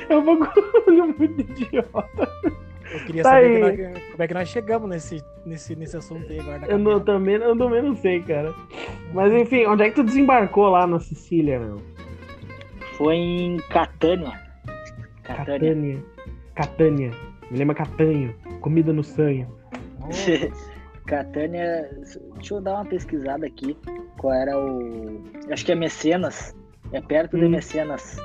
[0.09, 2.29] É um bagulho muito idiota.
[2.93, 3.75] Eu queria Tá saber aí.
[3.77, 6.65] que nós- como é que nós chegamos nesse, nesse, nesse assunto aí agora.
[6.67, 8.53] Eu não, também, eu também não sei, cara.
[9.13, 11.81] Mas enfim, onde é que tu desembarcou lá na Sicília, meu?
[12.97, 14.39] Foi em Catânia.
[15.23, 15.57] Catânia.
[15.65, 16.03] Catânia.
[16.55, 17.11] Catânia.
[17.49, 18.35] Me lembra Catanho.
[18.61, 19.47] Comida no sanho.
[21.07, 21.89] Catânia.
[22.35, 23.75] Deixa eu dar uma pesquisada aqui.
[24.17, 25.21] Qual era o.
[25.51, 26.55] Acho que é Mecenas.
[26.91, 27.49] É perto de Hum.
[27.49, 28.17] Mecenas.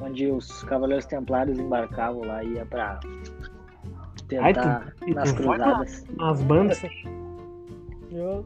[0.00, 2.98] Onde os Cavaleiros Templários embarcavam lá e ia pra
[4.40, 6.04] Ai, tentar tu- e nas tu cruzadas.
[6.18, 6.82] As bandas.
[8.10, 8.44] Eu-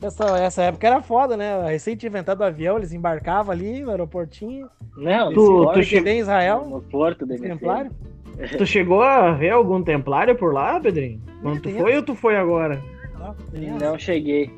[0.00, 1.76] Essa, essa época era foda, né?
[1.78, 4.68] Tinha inventado o avião, eles embarcavam ali no aeroportinho.
[4.96, 7.90] Não, Tu- esse tu porto- che- Cheguei em Israel, no porto exemplário.
[8.56, 11.20] Tu chegou a ver algum templário por lá, Pedrinho?
[11.42, 12.80] Quando tu foi ou tu foi agora?
[13.18, 14.50] Não, tem Não cheguei.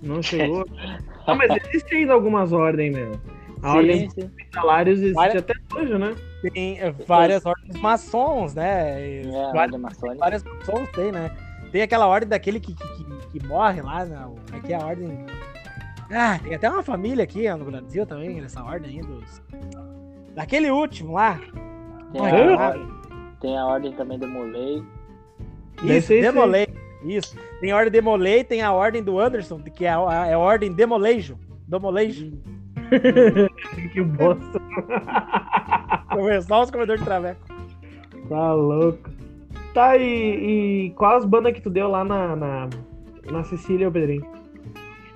[0.00, 0.64] Não chegou?
[1.26, 3.10] ah, mas existe ainda algumas ordens, meu.
[3.64, 4.26] A ordem Sim, sim.
[4.28, 6.14] dos salários existe Várias- até hoje, né?
[6.52, 9.22] Tem é, várias ordens maçons, né?
[9.22, 10.18] É, a várias, ordem maçônica.
[10.18, 11.30] várias maçons tem, né?
[11.72, 14.22] Tem aquela ordem daquele que, que, que, que morre lá, né?
[14.22, 15.26] Como é é a ordem?
[16.12, 19.42] Ah, tem até uma família aqui no Brasil também, nessa ordem aí dos.
[20.34, 21.40] Daquele último lá.
[22.12, 22.46] Tem Morre a, Hã?
[22.46, 22.78] queimado.
[22.80, 22.88] ordem,
[23.40, 24.84] tem a ordem também do Molei.
[25.82, 26.08] Isso.
[26.08, 26.66] Demolei.
[27.02, 27.34] Isso.
[27.60, 30.70] Tem a ordem Demolei, tem a ordem do Anderson, que é a, é a ordem
[30.70, 31.38] Demolejo.
[31.66, 32.30] Demolejo.
[33.92, 34.60] Que bosta.
[36.10, 37.40] Começar os comedores de traveco.
[38.28, 39.10] Tá louco.
[39.74, 42.68] Tá, e, e qual as bandas que tu deu lá na, na,
[43.30, 44.24] na Sicília, Pedrinho?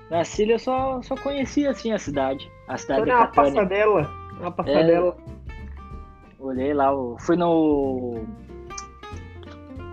[0.09, 2.49] Na Síria eu só, só conhecia assim a cidade.
[2.67, 3.53] A cidade Só de uma Catânia.
[3.53, 4.09] passadela.
[4.39, 5.17] Uma passadela.
[6.39, 8.23] Olhei lá, eu fui no.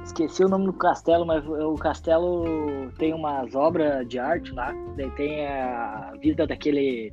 [0.05, 4.73] Esqueci o nome do castelo, mas o castelo tem umas obras de arte lá.
[4.97, 7.13] Daí tem a vida daquele.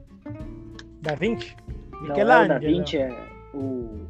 [1.03, 1.57] Da 20?
[1.91, 2.47] Não é o Michelangelo.
[2.47, 3.17] da Vinci, é
[3.53, 4.07] o.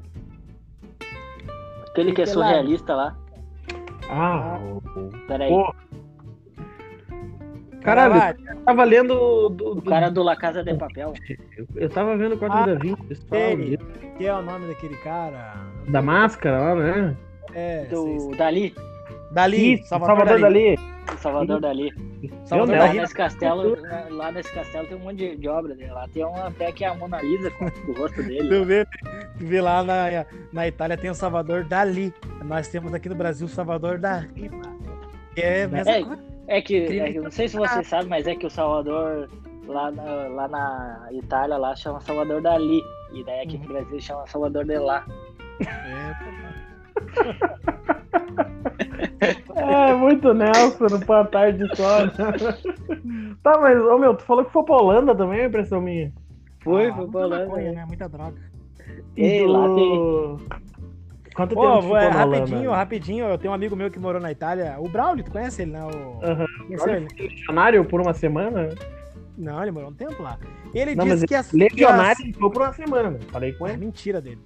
[1.90, 2.34] Aquele que é Michelangelo.
[2.34, 3.16] surrealista lá.
[4.10, 5.50] Ah, o- Peraí.
[5.50, 5.74] Pô,
[7.82, 9.50] Caralho, eu tava lendo.
[9.50, 11.14] Do, O do- cara do La Casa de Papel.
[11.58, 13.78] eu, eu tava vendo o quadro Ah, da Vinci, sei.
[14.18, 15.56] Que é o nome daquele cara?
[15.90, 17.18] Da máscara lá, né?
[17.54, 18.30] É, sei, sei.
[18.30, 18.76] Do Dali.
[19.34, 20.76] Dali, Isso, Salvador, Dali.
[21.14, 21.94] O Salvador Dali.
[22.46, 23.00] Salvador Eu Lá Dali.
[23.00, 23.78] nesse castelo,
[24.10, 25.92] lá nesse castelo tem um monte de, de obra dele.
[25.92, 28.48] Lá tem uma até que é a Mona Lisa com o rosto dele.
[28.48, 32.14] Tu vê, tu vê lá na, na Itália tem o Salvador Dali.
[32.46, 34.50] Nós temos aqui no Brasil o Salvador Dali.
[35.36, 36.24] É a mesma É, coisa.
[36.48, 39.30] É que, é que eu não sei se você sabe, mas é que o Salvador
[39.68, 42.82] lá na, lá na Itália lá chama Salvador Dali.
[43.14, 45.06] E daí aqui no Brasil chama Salvador de lá.
[45.62, 46.14] É,
[49.56, 52.06] É, muito Nelson no Boa Tarde só.
[52.06, 52.14] né?
[53.44, 56.12] tá, mas, ô meu, tu falou que foi pra Holanda também, é impressão minha.
[56.62, 57.46] Foi, ah, foi pra Holanda.
[57.46, 57.86] maconha, né?
[57.86, 58.38] Muita droga.
[59.16, 59.68] E Ei, tu- lá
[61.36, 63.26] Quanto Pô, tempo é, rapidinho, rapidinho.
[63.26, 65.84] Eu tenho um amigo meu que morou na Itália, o Braulio, tu conhece ele, né?
[65.84, 66.20] O...
[66.88, 67.08] Ele?
[67.20, 68.70] Legionário por uma semana?
[69.36, 70.38] Não, ele morou um tempo lá.
[70.76, 71.52] Ele Não, disse que as.
[71.52, 73.20] Legionário ele foi por uma semana.
[73.32, 73.72] Falei com que as...
[73.72, 73.86] É ele.
[73.86, 74.40] mentira dele.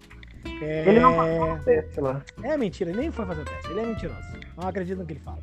[0.62, 0.88] É...
[0.88, 2.22] Ele não passou no teste lá.
[2.42, 3.70] É mentira, ele nem foi fazer o teste.
[3.72, 4.47] Ele é mentiroso.
[4.58, 5.40] Não acredito no que ele fala.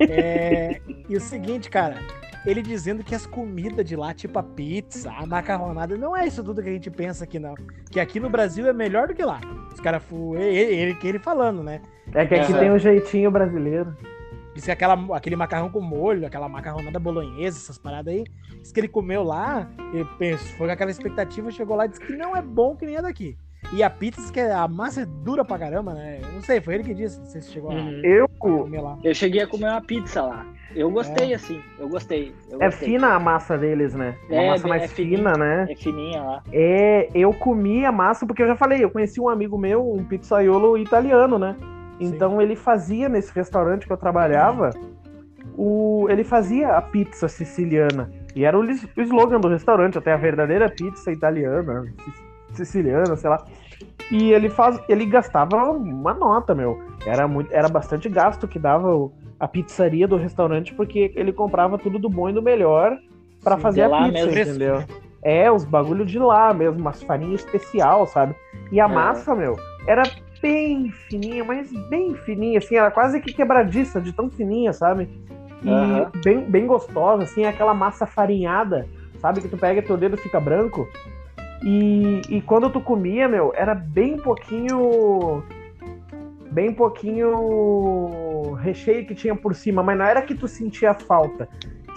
[0.00, 1.96] É, E o seguinte, cara,
[2.46, 6.42] ele dizendo que as comidas de lá, tipo a pizza, a macarronada, não é isso
[6.42, 7.54] tudo que a gente pensa aqui, não.
[7.90, 9.40] Que aqui no Brasil é melhor do que lá.
[9.72, 11.80] Os caras, ele, ele, ele falando, né?
[12.12, 12.58] É que aqui É.
[12.58, 13.96] tem um jeitinho brasileiro.
[14.54, 18.24] Disse que aquela, aquele macarrão com molho, aquela macarronada bolonhesa, essas paradas aí.
[18.60, 22.00] Disse que ele comeu lá, ele pensou, foi com aquela expectativa, chegou lá e disse
[22.00, 23.36] que não é bom que nem a daqui.
[23.74, 26.20] E a pizza, que a massa é dura pra caramba, né?
[26.22, 28.00] Eu não sei, foi ele que disse, não sei se chegou Uhum.
[28.04, 28.24] Eu.
[28.26, 28.96] a comer lá.
[29.02, 30.46] Eu cheguei a comer uma pizza lá.
[30.76, 31.60] Eu gostei, assim.
[31.78, 32.32] Eu gostei.
[32.50, 32.88] Eu É gostei.
[32.88, 34.14] fina a massa deles, né?
[34.28, 35.36] Uma É, massa mais é fina, fininha.
[35.36, 35.66] né?
[35.70, 36.42] É fininha lá.
[36.52, 40.04] É, eu comi a massa porque eu já falei, eu conheci um amigo meu, um
[40.04, 41.56] pizzaiolo italiano, né?
[42.00, 44.70] Então ele fazia nesse restaurante que eu trabalhava,
[45.56, 48.10] o, ele fazia a pizza siciliana.
[48.34, 51.84] E era o, o slogan do restaurante, até a verdadeira pizza italiana,
[52.56, 53.44] siciliana, sei lá.
[54.10, 56.78] E ele faz, ele gastava uma nota, meu.
[57.06, 61.98] Era muito, era bastante gasto que dava a pizzaria do restaurante porque ele comprava tudo
[61.98, 62.96] do bom e do melhor
[63.42, 64.40] pra Sim, fazer a pizza, mesmo.
[64.40, 64.84] entendeu?
[65.22, 68.34] É, os bagulho de lá mesmo, umas farinhas especial, sabe?
[68.70, 68.88] E a É.
[68.88, 74.28] massa, meu, era bem fininha, mas bem fininha, assim, era quase que quebradiça, de tão
[74.28, 75.08] fininha, sabe?
[75.62, 76.12] E Aham.
[76.22, 78.86] bem, bem gostosa, assim, aquela massa farinhada,
[79.18, 79.40] sabe?
[79.40, 80.86] Que tu pega e teu dedo fica branco.
[81.64, 85.42] E, e quando tu comia, meu, era bem pouquinho.
[86.52, 91.48] Bem pouquinho recheio que tinha por cima, mas não era que tu sentia falta.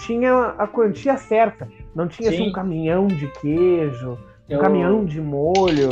[0.05, 1.67] Tinha a quantia certa.
[1.93, 2.49] Não tinha assim, Sim.
[2.49, 4.11] um caminhão de queijo,
[4.49, 5.89] um Eu- caminhão de molho.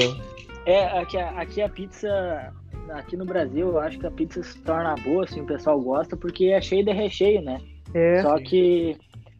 [0.65, 2.53] É, aqui, a- aqui a pizza.
[2.89, 6.15] Aqui no Brasil, eu acho que a pizza se torna boa, assim, o pessoal gosta,
[6.15, 7.59] porque é cheio de recheio, né?
[7.95, 8.95] É, Só que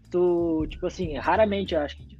[0.10, 2.16] tu, tipo assim, raramente eu acho que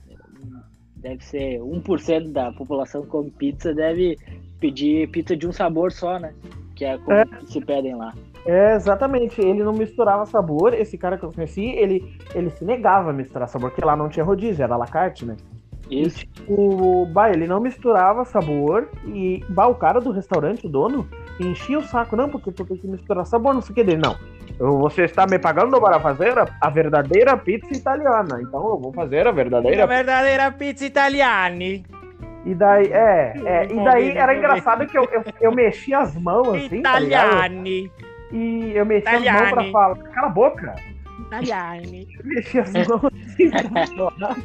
[1.06, 4.18] deve ser 1% da população que come pizza deve
[4.60, 6.34] pedir pizza de um sabor só, né?
[6.76, 7.26] Que é como É.
[7.26, 8.12] que se pedem lá.
[8.46, 9.40] É, exatamente.
[9.40, 10.74] Ele não misturava sabor.
[10.74, 14.10] Esse cara que eu conheci, ele, ele se negava a misturar sabor, porque lá não
[14.10, 15.36] tinha rodízio, era la carte, né?
[15.90, 16.26] Isso.
[16.48, 21.08] O bah, ele não misturava sabor e bah, o cara do restaurante, o dono,
[21.40, 24.02] enchia o saco, não, porque tu tem que misturar sabor, não sei o que dele.
[24.04, 24.16] Não.
[24.58, 28.40] Você está me pagando para fazer a, a verdadeira pizza italiana.
[28.42, 29.86] Então eu vou fazer a A verdadeira.
[29.88, 31.64] verdadeira pizza italiana.
[32.46, 36.48] E daí, é, é, e daí era engraçado que eu, eu, eu mexia as mãos
[36.50, 37.02] assim, tá?
[37.02, 37.92] Italiani.
[38.32, 39.72] E eu mexia as mãos pra Italiani.
[39.72, 40.76] falar, cala a boca.
[41.28, 42.08] Italiani.
[42.20, 44.38] Eu mexia as mãos assim pra falar.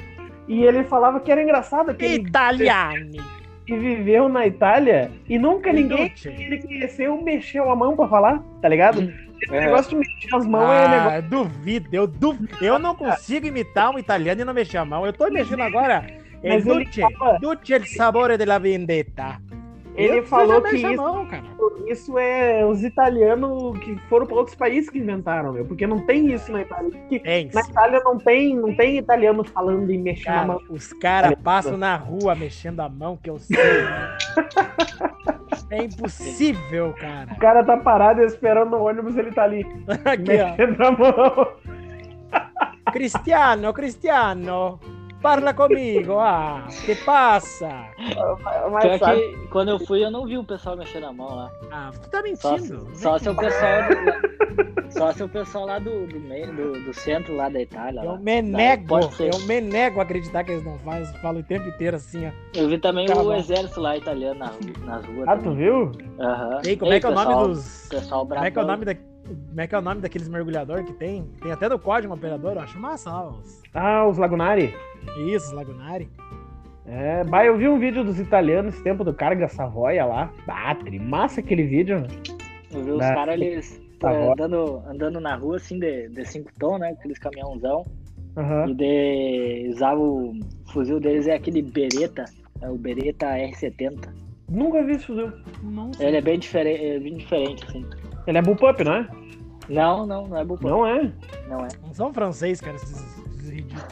[0.49, 3.21] E ele falava que era engraçado que ele, Italiani.
[3.67, 8.69] que viveu na Itália e nunca ninguém ele conheceu mexeu a mão pra falar, tá
[8.69, 9.13] ligado?
[9.43, 9.61] Esse É.
[9.61, 11.11] negócio de mexer as mãos é negócio.
[11.19, 12.57] Ah, duvido, eu duvido.
[12.61, 15.07] Eu não consigo imitar um italiano e não mexer a mão.
[15.07, 16.05] Eu tô mexendo agora.
[16.43, 19.39] É Mas ele Duce, fala- Duce il sapore della vendetta.
[20.03, 21.45] Ele falou que a isso- mão, cara.
[21.87, 26.33] Isso é os italianos que foram para outros países que inventaram, meu, porque não tem
[26.33, 26.91] isso na Itália.
[27.09, 27.51] Tem.
[27.53, 30.61] na Itália não tem, não tem italiano falando e mexendo a Cara, mão.
[30.71, 33.57] os caras passam na rua mexendo a mão, que eu sei.
[35.71, 37.33] é impossível, cara.
[37.33, 39.65] O cara tá parado esperando o ônibus, ele tá ali
[40.05, 40.51] Aqui, ó.
[40.51, 41.49] mexendo a mão.
[42.93, 44.81] Cristiano, Cristiano,
[45.21, 46.19] parla comigo.
[46.19, 47.69] Ah, que passa?
[48.71, 51.35] Mas Pior sabe, que quando eu fui, eu não vi o pessoal mexendo a mão
[51.35, 51.51] lá.
[51.71, 52.87] Ah, tu tá Só, mentindo.
[52.95, 56.93] só se o pessoal do, só se o pessoal lá do, do, meio, do, do
[56.95, 58.01] centro lá da Itália.
[58.01, 58.19] Eu lá.
[58.19, 61.97] me nego, eu me nego a acreditar que eles não fazem, falam o tempo inteiro
[61.97, 62.31] assim, ó.
[62.55, 65.29] Eu vi também Tá o exército lá italiano na ru- nas ruas.
[65.29, 65.59] ah, tu também.
[65.59, 65.93] viu?
[66.19, 66.61] Aham.
[66.65, 67.89] Ei, como Ei, é que é o nome pessoal- dos.
[67.91, 68.95] Pessoal Como é que é o nome da.
[69.35, 71.25] Como é que é o nome daqueles mergulhadores que tem?
[71.43, 73.63] Tem até no código um operador, eu acho massa, ó, os...
[73.75, 74.75] Ah, os Lagunari.
[75.27, 76.09] Isso, os Lagunari.
[76.87, 80.33] É, bah, eu vi um vídeo dos italianos esse tempo do Carga Savoia lá.
[80.49, 82.07] Ah, tri, massa aquele vídeo.
[82.73, 86.51] Eu vi os caras eles Tá é, andando, andando na rua assim de, de cinco
[86.59, 86.89] tons, né?
[86.89, 87.85] Aqueles caminhãozão.
[88.35, 88.71] Aham.
[88.71, 90.33] E de usava o
[90.73, 92.25] fuzil deles é aquele Beretta,
[92.63, 94.09] é o Beretta R70.
[94.49, 95.31] Nunca vi esse fuzil.
[95.63, 97.85] Não Ele é bem diferente, é bem diferente assim.
[98.27, 99.09] Ele é bullpup, não é?
[99.71, 101.13] Não, não, não é Bullpup, Não é?
[101.49, 101.69] não é.
[101.87, 103.01] Não são francês, cara, esses,
[103.37, 103.85] esses ridículos.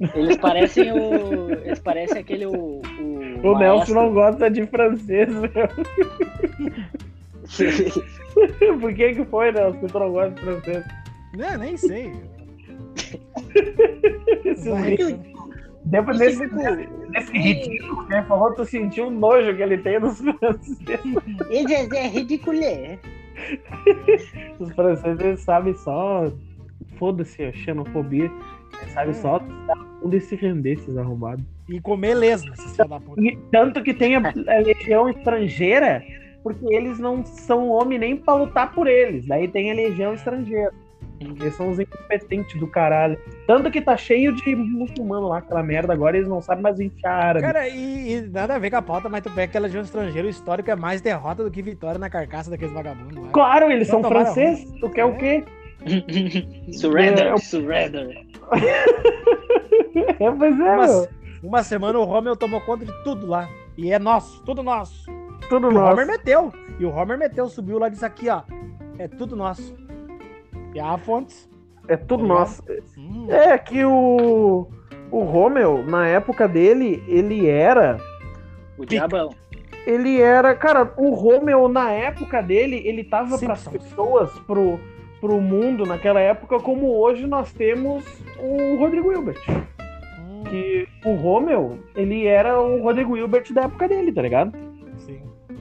[0.14, 1.50] Eles parecem o.
[1.50, 2.46] Eles parecem aquele.
[2.46, 5.50] O, o, O Nelson não gosta de francês, meu.
[8.80, 10.84] Por que que foi, Nelson, que tu não gosta de francês?
[11.36, 12.12] Não, nem sei.
[14.44, 15.50] Esse Vai, ridículo.
[15.84, 20.20] Depois desse, desse ridículo que ele falou, tu sentiu o nojo que ele tem dos
[20.20, 20.78] franceses.
[21.50, 22.56] Ele é ridículo.
[24.58, 26.30] Os franceses sabem só.
[26.98, 28.30] Foda-se a xenofobia.
[28.94, 29.40] Sabem só
[30.02, 31.44] onde se render esses arrombados.
[31.68, 33.20] E comer lesma, esses filhos da puta.
[33.20, 36.02] E tanto que tem a, a legião estrangeira,
[36.42, 39.26] porque eles não são homem nem pra lutar por eles.
[39.26, 40.72] Daí tem a legião estrangeira.
[41.20, 43.18] Eles são os incompetentes do caralho.
[43.46, 45.92] Tanto que tá cheio de muçulmano lá, aquela merda.
[45.92, 47.44] Agora eles não sabem mais enfiar árabe.
[47.46, 50.26] Cara, e, e nada a ver com a pauta, mas tu pega aquela legião estrangeira,
[50.26, 53.22] o histórico é mais derrota do que vitória na carcaça daqueles vagabundos.
[53.22, 53.30] lá.
[53.32, 54.66] Claro, eles Então são franceses.
[54.80, 55.44] Tu quer o quê?
[56.72, 58.26] surrender, É, surrender.
[60.20, 61.08] É, pois é, Uma, meu.
[61.42, 63.48] uma semana o Homer tomou conta de tudo lá.
[63.76, 65.04] E é nosso, tudo nosso.
[65.48, 66.06] Tudo E o Homer nosso.
[66.06, 66.52] meteu.
[66.78, 68.42] E o Homer meteu, subiu lá e disse aqui, ó.
[68.98, 69.74] É tudo nosso.
[70.74, 71.48] E a fontes.
[71.88, 72.62] É tudo Tá nosso.
[72.96, 74.66] Hum, É que o.
[75.10, 77.98] O Rommel, na época dele, ele era.
[78.78, 79.30] O diabão.
[79.86, 80.54] Ele era.
[80.54, 84.78] Cara, o Rommel, na época dele, ele tava para as pessoas, pro,
[85.20, 88.04] pro mundo naquela época, como hoje nós temos
[88.38, 89.40] o Rodrigo Hilbert.
[90.20, 94.52] hum, Que o Rommel, ele era o Rodrigo Hilbert da época dele, tá ligado?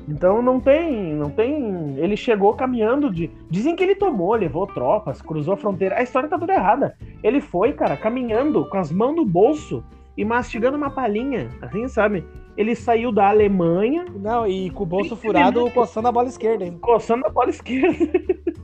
[0.10, 1.96] Então não tem, não tem.
[1.98, 3.30] Ele chegou caminhando de.
[3.50, 5.98] Dizem que ele tomou, levou tropas, cruzou a fronteira.
[5.98, 6.98] A história tá toda errada.
[7.24, 9.84] Ele foi, cara, caminhando com as mãos no bolso
[10.18, 12.26] e mastigando uma palhinha, assim, sabe?
[12.58, 16.78] Ele saiu da Alemanha, Não, e com o bolso furado, coçando a bola esquerda ainda.
[16.80, 17.96] coçando a bola esquerda.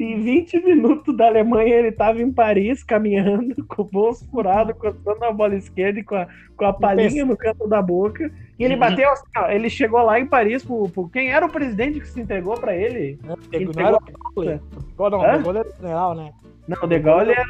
[0.00, 5.24] em 20 minutos da Alemanha ele tava em Paris caminhando com o bolso furado, coçando
[5.24, 6.26] a bola esquerda e com a,
[6.56, 8.32] com a palhinha no canto da boca.
[8.58, 8.80] E ele Uhum.
[8.80, 12.06] bateu assim, ó, ele chegou lá em Paris pro, pro- quem era o presidente que
[12.08, 13.18] se entregou pra ele?
[13.24, 14.20] Não, Ele não era pegou-
[15.10, 15.36] não, Hã?
[15.38, 16.32] o Gaulle era general, né?
[16.68, 17.44] Não, o De Gaulle era,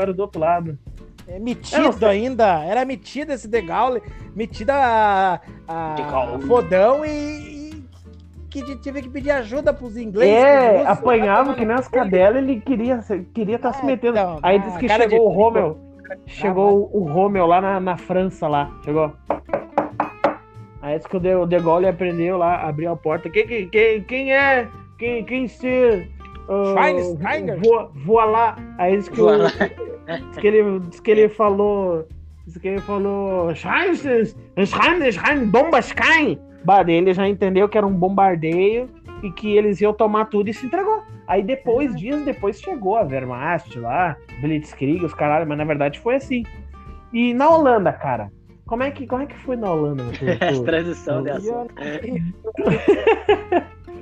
[0.00, 0.78] era do outro lado.
[1.26, 2.62] É não metido ainda.
[2.64, 4.00] Era metido esse De Gaulle.
[4.36, 5.96] Metido a, a
[6.46, 7.08] fodão e,
[7.72, 7.84] e
[8.50, 10.34] que tive que pedir ajuda pros ingleses.
[10.34, 13.00] É, pros apanhava lá, que nem as cadelas, ele queria
[13.34, 14.18] queria estar Ah, se metendo.
[14.18, 15.78] então, Aí ah, disse que chegou de- o Rommel.
[16.26, 18.70] Chegou o Rommel lá na, na França lá.
[18.84, 19.12] Chegou.
[20.84, 23.30] Aí disse que o De, o De Gaulle aprendeu lá, abriu a porta.
[23.30, 24.68] Quem, quem, quem, quem é?
[24.98, 26.06] Quem, quem se.
[26.46, 27.58] Uh, Schweinsteiger.
[27.58, 28.56] voa, voa lá.
[28.76, 32.06] Aí disse que, o, disse que ele disse que ele falou.
[32.46, 33.54] Disse que ele falou.
[33.54, 34.34] Schweinsteiger,
[35.46, 36.38] bombas caem.
[36.66, 38.90] Bah, ele já entendeu que era um bombardeio
[39.22, 41.02] e que eles iam tomar tudo e se entregou.
[41.26, 46.16] Aí depois, dias depois, chegou a Wehrmacht lá, Blitzkrieg, os caralho, mas na verdade foi
[46.16, 46.42] assim.
[47.10, 48.30] E na Holanda, cara,
[48.66, 50.04] Como é que, como é que foi na Holanda?
[50.04, 50.64] Tu, tu...
[50.64, 51.66] Transição dessa.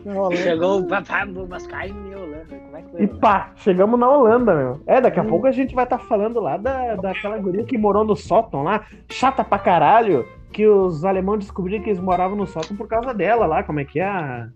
[0.05, 2.47] Não, Chegou o papai Mascaim e Holanda.
[2.49, 3.03] Como é que foi?
[3.03, 4.81] E pá, chegamos na Holanda, meu.
[4.87, 8.05] É, daqui a pouco a gente vai estar falando lá da, daquela guria que morou
[8.05, 12.77] no sótão lá, chata pra caralho, que os alemães descobriram que eles moravam no sótão
[12.77, 14.05] por causa dela lá, como é que é?
[14.05, 14.49] A,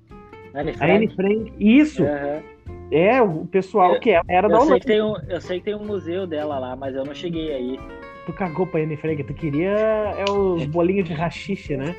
[0.55, 1.15] Anne a Anne Frank.
[1.15, 1.53] Frank.
[1.61, 2.43] Isso, Aham.
[2.91, 4.81] é, o pessoal Eu- que era da sei, Holanda.
[4.81, 7.53] que tem um, eu sei que tem um museu dela lá, mas eu não cheguei
[7.55, 7.81] aí.
[8.27, 11.95] Tu cagou pra Anne Frank, tu queria é os bolinhos de rachixe, né?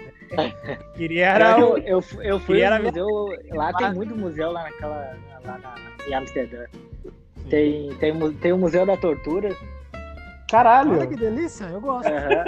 [0.96, 3.08] Queria era eu, eu, eu fui era museu.
[3.52, 5.18] Lá tem muito museu lá naquela.
[5.46, 5.76] lá na,
[6.06, 6.66] em Amsterdã.
[7.50, 9.56] Tem, tem, tem o Museu da Tortura.
[10.50, 10.94] Caralho.
[10.94, 12.10] Olha que delícia, eu gosto.
[12.10, 12.44] Aham.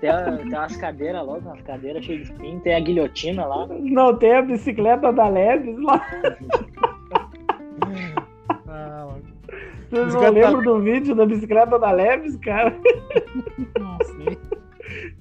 [0.00, 0.10] tem,
[0.48, 2.60] tem umas cadeiras logo, umas cadeiras cheias de espinho.
[2.60, 3.66] Tem a guilhotina lá.
[3.66, 6.06] Não tem a bicicleta da Leves lá.
[8.72, 9.08] Ah,
[9.90, 12.76] Vocês não lembram do vídeo da bicicleta da Leves, cara?
[13.78, 14.38] não sei.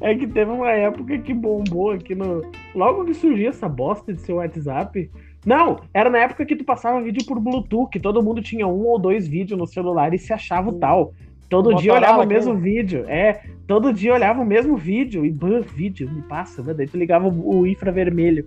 [0.02, 2.42] É que teve uma época que bombou aqui no.
[2.74, 5.12] Logo que surgiu essa bosta de seu WhatsApp.
[5.46, 8.88] Não, era na época que tu passava vídeo por Bluetooth, que todo mundo tinha um
[8.88, 11.14] ou dois vídeos no celular e se achava o tal.
[11.50, 13.06] Todo dia olhava o mesmo vídeo.
[13.08, 15.26] É, todo dia olhava o mesmo vídeo.
[15.26, 16.74] E bah, vídeo, me passa, né?
[16.74, 18.46] daí tu ligava o infravermelho.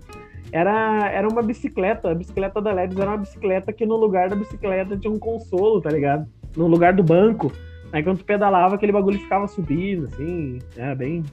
[0.55, 4.35] Era, era uma bicicleta, a bicicleta da Leves era uma bicicleta que no lugar da
[4.35, 6.27] bicicleta tinha um consolo, tá ligado?
[6.55, 7.51] No lugar do banco.
[7.91, 11.23] Aí quando tu pedalava, aquele bagulho ficava subindo, assim, era bem,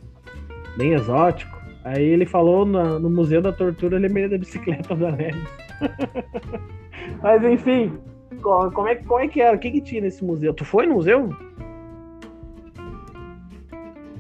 [0.79, 1.55] bem exótico.
[1.85, 5.49] Aí ele falou na- no Museu da Tortura, eu lembrei da bicicleta da Leves.
[7.23, 7.99] Mas enfim,
[8.41, 9.55] co- como é, como é que era?
[9.55, 10.55] O que, que tinha nesse museu?
[10.55, 11.29] Tu foi no museu?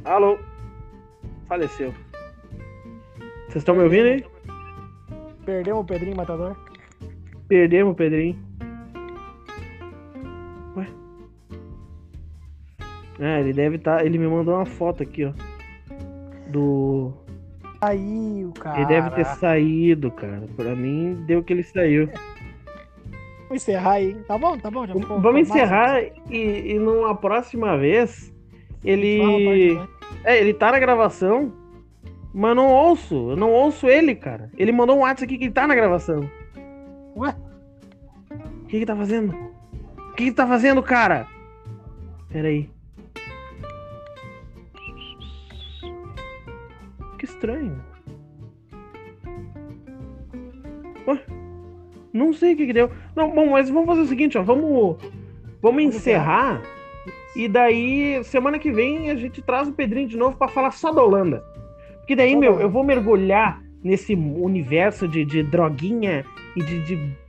[0.05, 0.39] Alô?
[1.47, 1.93] Faleceu.
[3.49, 4.25] Vocês estão me ouvindo aí?
[5.51, 6.57] Perdemos o Pedrinho Matador.
[7.49, 8.39] Perdemos o Pedrinho.
[10.77, 10.87] Ué?
[13.19, 14.07] Ah, ele deve estar.
[14.07, 15.33] ele me mandou uma foto aqui, ó.
[16.49, 17.13] Do.
[17.83, 18.77] O cara.
[18.79, 20.47] Ele deve ter saído, cara.
[20.55, 22.09] Pra mim, deu que ele saiu.
[23.49, 24.15] Vamos encerrar aí.
[24.29, 24.87] Tá bom, tá bom.
[24.87, 28.33] Já ficou- Vamos encerrar e, e numa próxima vez.
[28.85, 29.77] Ele.
[30.23, 31.53] É, ele tá na gravação,
[32.33, 33.31] mas eu não ouço.
[33.31, 34.51] Eu não ouço ele, cara.
[34.57, 36.29] Ele mandou um WhatsApp aqui que ele tá na gravação.
[37.17, 37.35] Ué?
[38.63, 39.33] O que que tá fazendo?
[39.33, 41.27] O que que tá fazendo, cara?
[42.29, 42.71] Pera aí.
[47.19, 47.83] Que estranho.
[51.07, 51.21] Ué?
[52.13, 52.91] Não sei o que que deu.
[53.15, 54.43] Não, bom, mas vamos fazer o seguinte, ó.
[54.43, 54.97] Vamos,
[55.61, 56.63] vamos encerrar.
[57.35, 60.93] E daí, semana que vem, a gente traz o Pedrinho de novo pra falar só
[60.93, 61.45] da Holanda.
[62.11, 66.25] Porque daí, da meu, eu vou mergulhar nesse universo de, de droguinha
[66.57, 66.81] e de.
[66.83, 67.21] de-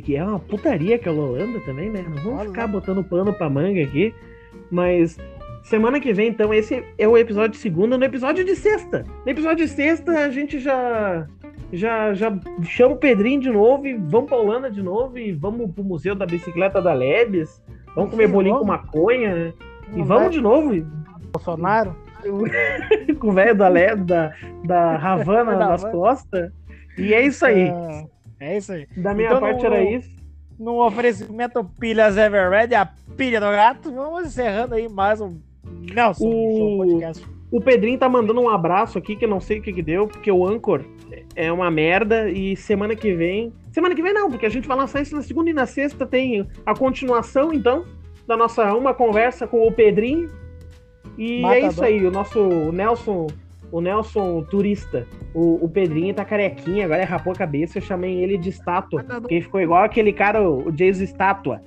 [0.00, 2.02] que, é uma putaria que é a Holanda também, né?
[2.08, 4.14] Não vamos ficar botando pano pra manga aqui.
[4.70, 5.18] Mas
[5.64, 7.96] semana que vem, então, esse é o episódio de segunda.
[7.98, 9.04] No episódio de sexta.
[9.24, 11.26] No episódio de sexta, a gente já.
[11.72, 15.70] Já, já chama o Pedrinho de novo e vamos pra Holanda de novo e vamos
[15.72, 17.62] pro Museu da Bicicleta da Lebes.
[17.94, 18.66] Vamos comer Sim, bolinho vamos.
[18.66, 19.52] com maconha, né?
[19.92, 20.86] E Não vamos vai, de novo e-
[21.32, 21.94] Bolsonaro.
[23.18, 24.32] com o velho da, da,
[24.64, 25.98] da Havana Da nas Havana.
[25.98, 26.52] costas.
[26.98, 27.68] E é isso aí.
[27.68, 28.06] É,
[28.40, 28.86] é isso aí.
[28.96, 30.10] Da minha Então parte não- era isso.
[30.58, 33.92] No oferecimento Pilhas Everred, a pilha do gato.
[33.92, 35.38] Vamos encerrando aí mais um
[35.94, 37.26] Nelson O- Podcast.
[37.50, 40.08] O Pedrinho tá mandando um abraço aqui que eu não sei o que que deu,
[40.08, 40.82] porque o Anchor
[41.36, 43.52] é uma merda e semana que vem.
[43.70, 46.04] Semana que vem não, porque a gente vai lançar isso na segunda e na sexta.
[46.06, 47.84] Tem a continuação, então,
[48.26, 50.28] da nossa uma conversa com o Pedrinho.
[51.16, 51.68] E é Matador.
[51.70, 53.26] isso aí, o nosso Nelson,
[53.72, 55.06] o Nelson turista.
[55.34, 59.02] O, o Pedrinho tá carequinha, agora ele rapou a cabeça, eu chamei ele de estátua.
[59.04, 61.60] Porque ele ficou igual aquele cara, o Jason Estátua.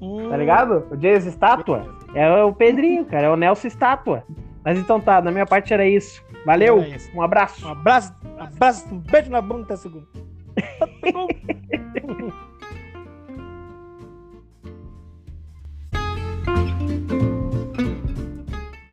[0.00, 0.86] Hum, Tá ligado?
[0.90, 1.94] O Jason Estátua.
[2.14, 3.26] É o Pedrinho, cara.
[3.26, 4.24] É o Nelson Estátua.
[4.64, 6.24] Mas então tá, da minha parte era isso.
[6.44, 7.10] Valeu, Era isso.
[7.14, 7.66] um abraço.
[7.66, 10.06] Um abraço, abraço, um beijo na bunda até segunda.